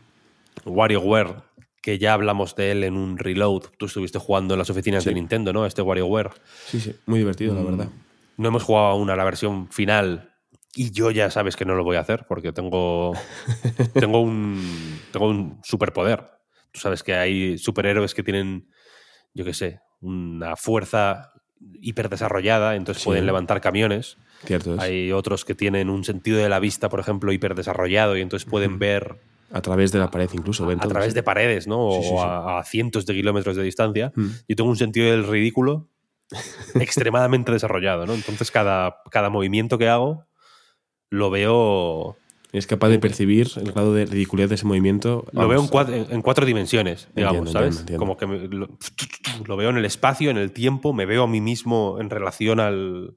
WarioWare 0.67 1.37
que 1.81 1.99
ya 1.99 2.13
hablamos 2.13 2.55
de 2.57 2.73
él 2.73 2.85
en 2.85 2.95
un 2.97 3.17
reload. 3.19 3.63
Tú 3.79 3.87
estuviste 3.87 4.19
jugando 4.19 4.55
en 4.55 4.59
las 4.59 4.71
oficinas 4.71 5.05
de 5.05 5.15
Nintendo, 5.15 5.53
¿no? 5.53 5.65
Este 5.67 5.83
WarioWare. 5.83 6.31
Sí, 6.67 6.81
sí, 6.81 6.95
muy 7.07 7.19
divertido, 7.21 7.55
la 7.55 7.63
verdad. 7.63 7.89
No 8.37 8.49
hemos 8.49 8.63
jugado 8.63 8.87
aún 8.89 9.11
a 9.11 9.17
la 9.17 9.25
versión 9.25 9.69
final 9.71 10.35
y 10.75 10.91
yo 10.93 11.11
ya 11.11 11.31
sabes 11.31 11.57
que 11.57 11.65
no 11.65 11.75
lo 11.75 11.83
voy 11.85 11.97
a 11.97 12.01
hacer 12.01 12.27
porque 12.29 12.53
tengo, 12.53 13.13
tengo, 13.95 14.21
un, 14.21 15.01
tengo 15.13 15.29
un 15.29 15.59
superpoder. 15.65 16.25
Tú 16.73 16.81
sabes 16.81 17.03
que 17.03 17.15
hay 17.15 17.59
superhéroes 17.59 18.15
que 18.15 18.23
tienen, 18.23 18.69
yo 19.35 19.45
qué 19.45 19.55
sé, 19.55 19.81
una 20.01 20.57
fuerza 20.57 21.33
hiperdesarrollada, 21.81 22.77
entonces 22.77 23.03
Sí. 23.03 23.09
pueden 23.09 23.27
levantar 23.27 23.61
camiones. 23.61 24.17
Cierto 24.45 24.75
es. 24.75 24.81
Hay 24.81 25.13
otros 25.13 25.45
que 25.45 25.55
tienen 25.55 25.91
un 25.91 26.05
sentido 26.05 26.39
de 26.39 26.49
la 26.49 26.59
vista, 26.61 26.89
por 26.89 27.01
ejemplo, 27.01 27.33
hiperdesarrollado 27.33 28.17
y 28.17 28.23
entonces 28.23 28.49
pueden 28.49 28.79
ver 28.79 29.21
A 29.53 29.61
través 29.63 29.91
de 29.93 29.99
la 29.99 30.11
pared 30.11 30.29
incluso. 30.33 30.67
ven 30.67 30.79
a 30.81 30.87
través 30.89 31.13
de 31.15 31.23
paredes, 31.23 31.67
¿no? 31.67 31.91
Sí, 31.93 32.03
sí, 32.03 32.09
o 32.13 32.19
sí. 32.19 32.25
a, 32.25 32.59
a 32.61 32.65
cientos 32.65 33.05
de 33.07 33.15
kilómetros 33.15 33.57
de 33.57 33.63
distancia. 33.63 34.13
Mm. 34.15 34.27
Yo 34.49 34.57
tengo 34.57 34.71
un 34.71 34.77
sentido 34.77 35.11
del 35.11 35.27
ridículo 35.27 35.89
extremadamente 36.75 37.53
desarrollado, 37.53 38.07
¿no? 38.07 38.15
Entonces 38.15 38.51
cada, 38.51 38.97
cada 39.11 39.31
movimiento 39.31 39.79
que 39.79 39.89
hago 39.89 40.27
lo 41.11 41.31
veo 41.31 42.17
Es 42.53 42.67
capaz 42.69 42.89
de 42.91 42.99
percibir 43.01 43.49
el 43.57 43.73
grado 43.73 43.93
de 43.95 44.07
ridiculez 44.07 44.49
de 44.49 44.55
ese 44.55 44.67
movimiento. 44.67 45.25
lo 45.33 45.49
veo 45.49 45.61
en 45.61 45.67
cuatro, 45.69 45.95
en 45.95 46.23
cuatro 46.23 46.47
dimensiones, 46.47 47.09
digamos, 47.17 47.39
Entiendo, 47.49 47.53
¿sabes? 47.61 47.81
entiendo, 47.81 47.99
Como 47.99 48.17
que 48.17 48.27
me- 48.27 48.47
lo, 48.49 48.69
lo 49.47 49.57
veo 49.57 49.71
en 49.71 49.77
el 49.79 49.85
espacio, 49.85 50.31
en 50.31 50.37
el 50.37 50.53
tiempo, 50.53 50.93
me 50.93 51.07
veo 51.07 51.25
a 51.25 51.27
mí 51.27 51.41
mismo 51.41 51.99
en 52.01 52.11
relación 52.11 52.61
al, 52.61 53.17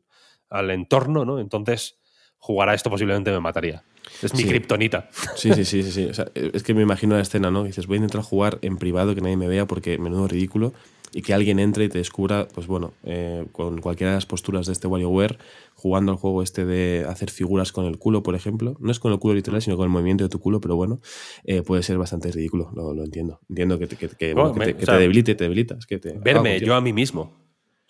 al 0.50 0.72
entorno, 0.72 1.24
¿no? 1.26 1.40
Entonces, 1.40 2.00
jugar 2.44 2.68
a 2.68 2.74
esto 2.74 2.90
posiblemente 2.90 3.32
me 3.32 3.40
mataría. 3.40 3.84
Es 4.22 4.34
mi 4.34 4.42
Sí. 4.42 4.48
kriptonita. 4.50 5.10
Sí, 5.36 5.54
sí, 5.54 5.64
sí, 5.64 5.82
sí, 5.82 5.92
sí. 5.92 6.06
O 6.08 6.14
sea, 6.14 6.28
es 6.36 6.62
que 6.62 6.74
me 6.74 6.82
imagino 6.82 7.16
la 7.16 7.22
escena, 7.22 7.50
¿no? 7.50 7.64
Dices, 7.64 7.88
voy 7.88 7.96
a 7.96 7.98
intentar 8.00 8.22
jugar 8.22 8.60
en 8.62 8.76
privado, 8.78 9.16
que 9.16 9.22
nadie 9.22 9.38
me 9.38 9.48
vea 9.48 9.66
porque 9.66 9.98
menudo 9.98 10.28
ridículo, 10.28 10.74
y 11.14 11.22
que 11.22 11.34
alguien 11.34 11.58
entre 11.60 11.86
y 11.86 11.90
te 11.90 12.00
descubra, 12.00 12.48
pues 12.54 12.68
bueno, 12.68 12.92
eh, 13.06 13.46
con 13.54 13.80
cualquiera 13.80 14.12
de 14.12 14.18
las 14.18 14.26
posturas 14.26 14.66
de 14.66 14.74
este 14.74 14.88
WarioWare, 14.88 15.38
jugando 15.76 16.12
al 16.12 16.18
juego 16.18 16.44
este 16.44 16.66
de 16.66 17.06
hacer 17.08 17.32
figuras 17.32 17.72
con 17.72 17.86
el 17.86 17.98
culo, 17.98 18.24
por 18.24 18.36
ejemplo. 18.36 18.76
No 18.80 18.92
es 18.92 19.00
con 19.00 19.14
el 19.14 19.20
culo 19.20 19.36
literal, 19.36 19.62
sino 19.62 19.78
con 19.78 19.86
el 19.86 19.92
movimiento 19.92 20.26
de 20.26 20.30
tu 20.30 20.40
culo, 20.40 20.60
pero 20.60 20.76
bueno, 20.76 21.00
eh, 21.46 21.62
puede 21.62 21.82
ser 21.84 21.98
bastante 21.98 22.30
ridículo, 22.32 22.72
lo, 22.76 22.94
lo 22.94 23.04
entiendo. 23.06 23.40
Entiendo 23.48 23.80
que 23.80 23.88
te, 23.88 23.96
que, 23.96 24.10
que, 24.10 24.36
No, 24.36 24.42
bueno, 24.42 24.54
que 24.54 24.60
me- 24.60 24.66
te, 24.74 24.84
o 24.84 24.86
sea, 24.86 24.96
te 24.96 25.02
debilite, 25.02 25.36
te 25.36 25.44
debilita. 25.46 25.76
Es 25.80 25.86
que 25.86 25.98
te 25.98 26.12
Verme 26.18 26.50
contigo. 26.52 26.68
yo 26.68 26.76
a 26.76 26.82
mí 26.82 26.92
mismo. 26.94 27.43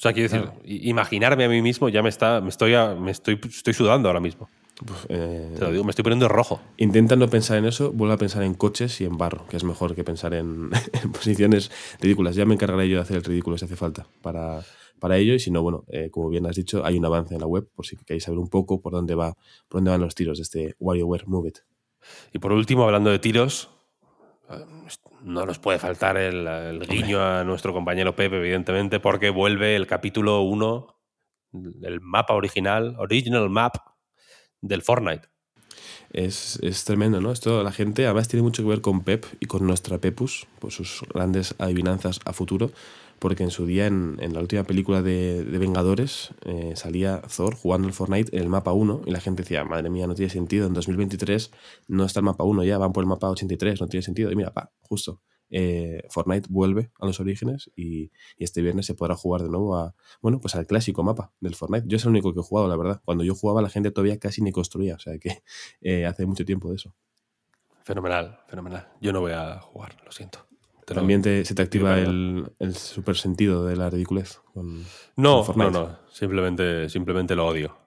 O 0.04 0.06
sea, 0.06 0.12
quiero 0.12 0.28
decir, 0.30 0.50
imaginarme 0.66 1.46
a 1.46 1.50
mí 1.50 1.62
mismo 1.62 1.88
ya 1.88 2.04
me 2.04 2.10
está, 2.10 2.42
me 2.42 2.50
estoy, 2.50 2.74
a- 2.74 2.94
me 2.94 3.10
estoy, 3.12 3.40
estoy 3.48 3.74
sudando 3.74 4.10
ahora 4.10 4.20
mismo. 4.20 4.50
Uf, 4.82 5.06
eh, 5.08 5.54
Te 5.56 5.62
lo 5.62 5.72
digo, 5.72 5.84
me 5.86 5.92
estoy 5.92 6.04
poniendo 6.04 6.28
rojo. 6.28 6.60
Intenta 6.76 7.16
no 7.16 7.30
pensar 7.30 7.58
en 7.58 7.64
eso, 7.64 7.94
vuelve 7.94 8.16
a 8.16 8.18
pensar 8.18 8.44
en 8.44 8.54
coches 8.54 9.00
y 9.00 9.06
en 9.06 9.18
barro, 9.18 9.46
que 9.48 9.56
es 9.56 9.64
mejor 9.64 9.96
que 9.96 10.04
pensar 10.04 10.34
en, 10.34 10.72
en 11.04 11.12
posiciones 11.14 11.72
ridículas. 12.02 12.36
Ya 12.36 12.46
me 12.46 12.54
encargaré 12.54 12.90
yo 12.90 12.98
de 12.98 13.02
hacer 13.04 13.16
el 13.16 13.24
ridículo 13.24 13.58
si 13.58 13.64
hace 13.64 13.78
falta 13.78 14.06
para, 14.22 14.66
para 15.00 15.16
ello. 15.18 15.36
Y 15.36 15.40
si 15.40 15.52
no, 15.52 15.62
bueno, 15.62 15.86
eh, 15.88 16.10
como 16.12 16.28
bien 16.28 16.46
has 16.48 16.58
dicho, 16.58 16.84
hay 16.84 16.98
un 16.98 17.06
avance 17.06 17.34
en 17.36 17.40
la 17.40 17.48
web 17.48 17.70
por 17.74 17.86
si 17.86 17.96
queréis 17.96 18.24
saber 18.26 18.40
un 18.40 18.50
poco 18.50 18.82
por 18.82 18.92
dónde 18.92 19.16
va, 19.16 19.36
por 19.70 19.78
dónde 19.80 19.92
van 19.92 20.02
los 20.02 20.16
tiros 20.16 20.38
de 20.38 20.42
este 20.44 20.76
WarioWare 20.82 21.28
Move 21.28 21.48
It. 21.48 21.60
Y 22.34 22.40
por 22.40 22.52
último, 22.52 22.84
hablando 22.84 23.10
de 23.10 23.20
tiros, 23.20 23.70
no 25.22 25.46
nos 25.46 25.60
puede 25.60 25.80
faltar 25.80 26.18
el, 26.18 26.80
guiño 26.88 27.24
a 27.24 27.44
nuestro 27.44 27.74
compañero 27.74 28.16
Pepe, 28.16 28.38
evidentemente, 28.38 29.00
porque 29.00 29.30
vuelve 29.30 29.76
el 29.76 29.88
capítulo 29.88 30.42
1 30.42 30.88
el 31.84 32.02
mapa 32.02 32.34
original, 32.34 32.96
original 32.98 33.50
map 33.50 33.76
del 34.62 34.82
Fortnite. 34.82 35.28
Es, 36.12 36.60
es, 36.62 36.84
tremendo, 36.84 37.22
¿no? 37.22 37.32
Esto 37.32 37.64
la 37.64 37.72
gente 37.72 38.06
además 38.06 38.28
tiene 38.28 38.44
mucho 38.44 38.64
que 38.64 38.70
ver 38.70 38.82
con 38.82 39.04
Pep 39.04 39.26
y 39.40 39.48
con 39.48 39.66
nuestra 39.66 39.98
Pepus, 39.98 40.48
por 40.60 40.72
sus 40.72 41.04
grandes 41.14 41.56
adivinanzas 41.58 42.20
a 42.26 42.34
futuro, 42.34 42.72
porque 43.24 43.44
en 43.44 43.52
su 43.52 43.66
día, 43.66 43.88
en, 43.88 44.18
la 44.34 44.42
última 44.42 44.66
película 44.66 45.02
de, 45.02 45.46
de 45.46 45.58
Vengadores, 45.58 46.34
eh, 46.44 46.74
salía 46.76 47.22
Thor 47.22 47.56
jugando 47.56 47.88
el 47.88 47.94
Fortnite 47.94 48.36
en 48.36 48.44
el 48.44 48.50
mapa 48.50 48.74
1 48.74 49.04
y 49.06 49.12
la 49.12 49.22
gente 49.22 49.44
decía, 49.44 49.64
madre 49.64 49.90
mía, 49.90 50.08
no 50.08 50.14
tiene 50.14 50.30
sentido, 50.30 50.68
en 50.68 50.74
2023 50.74 51.50
no 51.88 52.04
está 52.04 52.20
el 52.20 52.26
mapa 52.26 52.44
1 52.44 52.66
ya, 52.66 52.78
van 52.78 52.92
por 52.92 53.02
el 53.02 53.08
mapa 53.08 53.30
83, 53.30 53.80
no 53.80 53.88
tiene 53.88 54.02
sentido. 54.04 54.30
Y 54.30 54.36
mira, 54.36 54.54
pa, 54.54 54.74
justo, 54.82 55.22
eh, 55.50 56.04
Fortnite 56.10 56.50
vuelve 56.50 56.92
a 57.00 57.06
los 57.06 57.22
orígenes 57.22 57.72
y, 57.78 58.12
y, 58.38 58.44
este 58.44 58.62
viernes 58.62 58.88
se 58.88 58.94
podrá 58.94 59.16
jugar 59.16 59.42
de 59.42 59.48
nuevo 59.48 59.78
a, 59.78 59.96
bueno, 60.22 60.42
pues 60.42 60.56
al 60.56 60.68
clásico 60.68 61.02
mapa 61.02 61.32
del 61.40 61.56
Fortnite. 61.56 61.88
Yo 61.88 61.96
es 61.96 62.04
el 62.04 62.10
único 62.10 62.34
que 62.34 62.42
he 62.42 62.44
jugado, 62.44 62.68
la 62.68 62.76
verdad. 62.76 63.02
Cuando 63.06 63.24
yo 63.24 63.36
jugaba 63.36 63.62
la 63.62 63.70
gente 63.70 63.90
todavía 63.92 64.20
casi 64.20 64.42
ni 64.42 64.52
construía, 64.52 64.96
o 64.96 65.00
sea 65.00 65.18
que 65.18 65.44
eh, 65.80 66.06
hace 66.06 66.26
mucho 66.26 66.44
tiempo 66.44 66.72
de 66.72 66.76
eso. 66.76 66.94
Fenomenal, 67.86 68.42
fenomenal. 68.50 68.90
Yo 69.00 69.14
no 69.14 69.22
voy 69.22 69.32
a 69.32 69.62
jugar, 69.62 69.96
lo 70.04 70.12
siento. 70.12 70.46
Te 70.86 70.94
También 70.94 71.22
te, 71.22 71.46
se 71.46 71.56
te 71.56 71.62
activa 71.62 71.98
el, 72.00 72.46
el 72.60 72.76
super 72.76 73.16
sentido 73.16 73.66
de 73.66 73.76
la 73.78 73.90
ridiculez. 73.90 74.40
Con, 74.54 74.84
no, 75.16 75.44
con 75.46 75.58
no, 75.58 75.72
no. 75.72 75.98
Simplemente, 76.12 76.90
simplemente 76.90 77.36
lo 77.36 77.48
odio. 77.48 77.78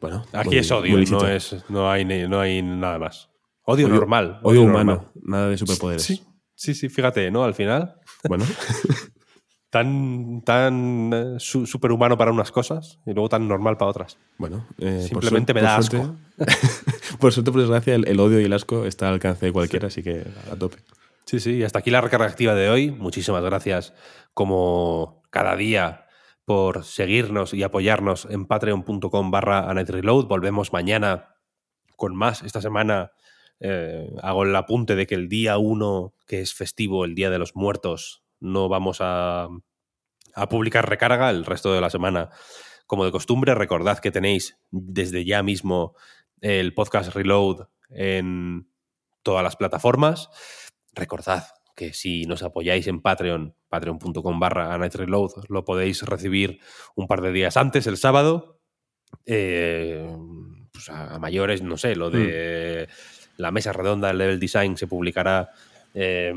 Bueno, 0.00 0.24
Aquí 0.32 0.48
muy, 0.48 0.58
es 0.58 0.70
odio, 0.72 0.98
no, 1.10 1.28
es, 1.28 1.64
no, 1.68 1.90
hay, 1.90 2.04
no 2.28 2.40
hay 2.40 2.62
nada 2.62 2.98
más. 2.98 3.28
Odio, 3.64 3.86
Odio- 3.86 3.94
normal. 3.94 4.40
Odio 4.42 4.62
humano, 4.62 4.84
normal. 4.94 5.10
nada 5.22 5.48
de 5.48 5.56
superpoderes. 5.58 6.02
Sí, 6.02 6.22
sí, 6.54 6.74
sí, 6.74 6.88
fíjate, 6.88 7.30
¿no? 7.30 7.44
Al 7.44 7.54
final, 7.54 7.94
Bueno, 8.28 8.44
tan, 9.70 10.42
tan 10.44 11.10
eh, 11.12 11.34
su- 11.38 11.66
superhumano 11.66 12.16
para 12.18 12.32
unas 12.32 12.50
cosas 12.50 12.98
y 13.06 13.12
luego 13.12 13.28
tan 13.28 13.46
normal 13.48 13.76
para 13.76 13.90
otras. 13.90 14.18
bueno. 14.38 14.66
eh, 14.78 15.06
por 15.12 15.22
Simplemente 15.22 15.54
me 15.54 15.60
por 15.60 15.68
da 15.68 15.82
suerte- 15.82 16.12
por 17.20 17.32
suerte, 17.32 17.52
por 17.52 17.60
desgracia, 17.60 17.94
el, 17.94 18.06
el 18.08 18.20
odio 18.20 18.40
y 18.40 18.44
el 18.44 18.52
asco 18.52 18.84
está 18.84 19.08
al 19.08 19.14
alcance 19.14 19.46
de 19.46 19.52
cualquiera, 19.52 19.86
así 19.88 20.02
que 20.02 20.24
a 20.50 20.56
tope. 20.56 20.78
Sí, 21.24 21.40
sí, 21.40 21.62
hasta 21.62 21.78
aquí 21.78 21.90
la 21.90 22.00
recarga 22.00 22.26
activa 22.26 22.54
de 22.54 22.68
hoy. 22.68 22.90
Muchísimas 22.90 23.42
gracias, 23.42 23.94
como 24.34 25.22
cada 25.30 25.56
día, 25.56 26.06
por 26.44 26.84
seguirnos 26.84 27.54
y 27.54 27.62
apoyarnos 27.62 28.26
en 28.30 28.46
patreon.com 28.46 29.30
barra 29.30 29.72
Reload. 29.72 30.26
Volvemos 30.26 30.72
mañana 30.72 31.36
con 31.96 32.16
más. 32.16 32.42
Esta 32.42 32.60
semana 32.60 33.12
eh, 33.60 34.10
hago 34.22 34.42
el 34.42 34.54
apunte 34.56 34.96
de 34.96 35.06
que 35.06 35.14
el 35.14 35.28
día 35.28 35.56
1, 35.56 36.14
que 36.26 36.40
es 36.40 36.52
festivo, 36.52 37.04
el 37.04 37.14
Día 37.14 37.30
de 37.30 37.38
los 37.38 37.54
Muertos, 37.54 38.24
no 38.40 38.68
vamos 38.68 38.98
a, 39.00 39.48
a 40.34 40.48
publicar 40.48 40.88
recarga. 40.88 41.30
El 41.30 41.44
resto 41.44 41.72
de 41.72 41.80
la 41.80 41.90
semana, 41.90 42.30
como 42.86 43.04
de 43.04 43.12
costumbre, 43.12 43.54
recordad 43.54 44.00
que 44.00 44.10
tenéis 44.10 44.58
desde 44.70 45.24
ya 45.24 45.42
mismo 45.44 45.94
el 46.40 46.74
podcast 46.74 47.14
Reload 47.14 47.68
en 47.88 48.68
todas 49.22 49.44
las 49.44 49.56
plataformas. 49.56 50.28
Recordad 50.92 51.46
que 51.74 51.92
si 51.92 52.26
nos 52.26 52.42
apoyáis 52.42 52.86
en 52.86 53.00
Patreon, 53.00 53.54
patreon.com 53.68 54.40
barra 54.40 54.76
Reload, 54.76 55.44
lo 55.48 55.64
podéis 55.64 56.02
recibir 56.02 56.60
un 56.94 57.06
par 57.06 57.22
de 57.22 57.32
días 57.32 57.56
antes, 57.56 57.86
el 57.86 57.96
sábado. 57.96 58.60
Eh, 59.26 60.14
pues 60.72 60.88
a, 60.88 61.14
a 61.14 61.18
mayores, 61.18 61.62
no 61.62 61.76
sé, 61.76 61.96
lo 61.96 62.10
de 62.10 62.88
la 63.36 63.50
mesa 63.50 63.72
redonda 63.72 64.08
del 64.08 64.18
level 64.18 64.40
design 64.40 64.76
se 64.76 64.86
publicará 64.86 65.50
eh, 65.94 66.32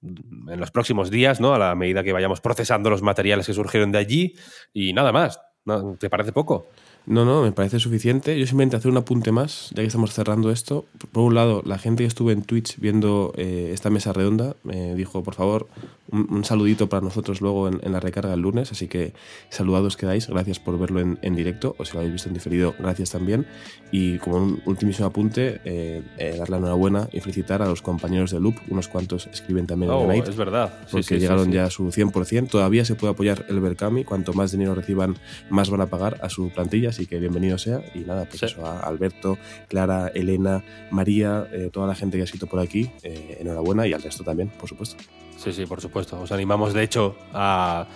en 0.00 0.60
los 0.60 0.70
próximos 0.70 1.10
días, 1.10 1.40
¿no? 1.40 1.54
A 1.54 1.58
la 1.58 1.74
medida 1.74 2.04
que 2.04 2.12
vayamos 2.12 2.40
procesando 2.40 2.90
los 2.90 3.02
materiales 3.02 3.46
que 3.46 3.54
surgieron 3.54 3.92
de 3.92 3.98
allí. 3.98 4.34
Y 4.72 4.92
nada 4.92 5.12
más. 5.12 5.40
¿No? 5.64 5.96
¿Te 5.96 6.08
parece 6.08 6.32
poco? 6.32 6.68
No, 7.08 7.24
no, 7.24 7.40
me 7.40 7.52
parece 7.52 7.80
suficiente. 7.80 8.38
Yo 8.38 8.46
simplemente 8.46 8.76
hacer 8.76 8.90
un 8.90 8.98
apunte 8.98 9.32
más, 9.32 9.70
ya 9.70 9.80
que 9.82 9.86
estamos 9.86 10.12
cerrando 10.12 10.50
esto. 10.50 10.84
Por 11.10 11.22
un 11.22 11.34
lado, 11.34 11.62
la 11.64 11.78
gente 11.78 12.02
que 12.02 12.06
estuvo 12.06 12.30
en 12.30 12.42
Twitch 12.42 12.78
viendo 12.78 13.32
eh, 13.38 13.70
esta 13.72 13.88
mesa 13.88 14.12
redonda 14.12 14.56
me 14.62 14.94
dijo, 14.94 15.22
por 15.22 15.34
favor, 15.34 15.68
un, 16.10 16.26
un 16.30 16.44
saludito 16.44 16.90
para 16.90 17.00
nosotros 17.00 17.40
luego 17.40 17.66
en, 17.66 17.80
en 17.82 17.92
la 17.92 18.00
recarga 18.00 18.34
el 18.34 18.40
lunes. 18.40 18.72
Así 18.72 18.88
que 18.88 19.14
saludados 19.48 19.96
quedáis, 19.96 20.28
gracias 20.28 20.60
por 20.60 20.78
verlo 20.78 21.00
en, 21.00 21.18
en 21.22 21.34
directo, 21.34 21.74
o 21.78 21.86
si 21.86 21.94
lo 21.94 22.00
habéis 22.00 22.12
visto 22.12 22.28
en 22.28 22.34
diferido, 22.34 22.74
gracias 22.78 23.10
también. 23.10 23.46
Y 23.90 24.18
como 24.18 24.36
un 24.36 24.62
ultimísimo 24.66 25.08
apunte, 25.08 25.62
eh, 25.64 26.02
eh, 26.18 26.36
dar 26.38 26.50
la 26.50 26.58
enhorabuena 26.58 27.08
y 27.10 27.20
felicitar 27.20 27.62
a 27.62 27.68
los 27.68 27.80
compañeros 27.80 28.32
de 28.32 28.40
Loop, 28.40 28.56
unos 28.68 28.86
cuantos 28.88 29.28
escriben 29.28 29.66
también 29.66 29.90
en 29.90 29.96
Oh, 29.96 30.02
The 30.02 30.08
Night 30.08 30.28
es 30.28 30.36
verdad. 30.36 30.74
Sí, 30.80 30.88
porque 30.90 31.04
sí, 31.04 31.18
llegaron 31.20 31.46
sí. 31.46 31.52
ya 31.52 31.64
a 31.64 31.70
su 31.70 31.90
100%. 31.90 32.50
Todavía 32.50 32.84
se 32.84 32.96
puede 32.96 33.14
apoyar 33.14 33.46
el 33.48 33.60
Berkami. 33.60 34.04
Cuanto 34.04 34.34
más 34.34 34.52
dinero 34.52 34.74
reciban, 34.74 35.16
más 35.48 35.70
van 35.70 35.80
a 35.80 35.86
pagar 35.86 36.18
a 36.22 36.28
su 36.28 36.50
plantilla. 36.50 36.92
Así 36.98 37.06
que 37.06 37.20
bienvenido 37.20 37.56
sea. 37.58 37.80
Y 37.94 38.00
nada, 38.00 38.24
pues 38.24 38.40
Sí. 38.40 38.46
eso, 38.46 38.66
a 38.66 38.80
Alberto, 38.80 39.38
Clara, 39.68 40.10
Elena, 40.16 40.64
María, 40.90 41.46
eh, 41.52 41.70
toda 41.72 41.86
la 41.86 41.94
gente 41.94 42.16
que 42.16 42.22
ha 42.22 42.24
escrito 42.24 42.48
por 42.48 42.58
aquí, 42.58 42.90
eh, 43.04 43.36
enhorabuena. 43.40 43.86
Y 43.86 43.92
al 43.92 44.02
resto 44.02 44.24
también, 44.24 44.48
por 44.48 44.68
supuesto. 44.68 44.96
Sí, 45.36 45.52
sí, 45.52 45.64
por 45.64 45.80
supuesto. 45.80 46.20
Os 46.20 46.32
animamos, 46.32 46.74
de 46.74 46.82
hecho, 46.82 47.14
a 47.32 47.86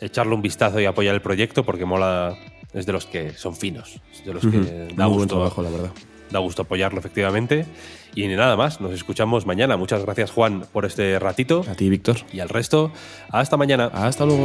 echarle 0.00 0.32
un 0.36 0.42
vistazo 0.42 0.78
y 0.78 0.84
apoyar 0.84 1.12
el 1.16 1.20
proyecto 1.22 1.64
porque 1.64 1.84
mola. 1.84 2.36
Es 2.72 2.86
de 2.86 2.92
los 2.92 3.04
que 3.06 3.32
son 3.32 3.56
finos. 3.56 4.00
Es 4.12 4.24
de 4.24 4.32
los 4.32 4.42
que 4.42 4.56
Ujú. 4.58 4.64
da 4.64 4.70
Muy 4.70 4.94
buen 4.94 5.12
gusto, 5.14 5.34
trabajo, 5.34 5.60
la 5.62 5.70
verdad. 5.70 5.90
da 6.30 6.38
gusto 6.38 6.62
apoyarlo, 6.62 7.00
efectivamente. 7.00 7.66
Y 8.14 8.28
nada 8.28 8.56
más, 8.56 8.80
nos 8.80 8.92
escuchamos 8.92 9.44
mañana. 9.44 9.76
Muchas 9.76 10.04
gracias, 10.04 10.30
Juan, 10.30 10.66
por 10.72 10.84
este 10.84 11.18
ratito. 11.18 11.64
A 11.68 11.74
ti, 11.74 11.90
Víctor. 11.90 12.18
Y 12.32 12.38
al 12.38 12.48
resto, 12.48 12.92
hasta 13.28 13.56
mañana. 13.56 13.86
Hasta 13.92 14.24
luego. 14.24 14.44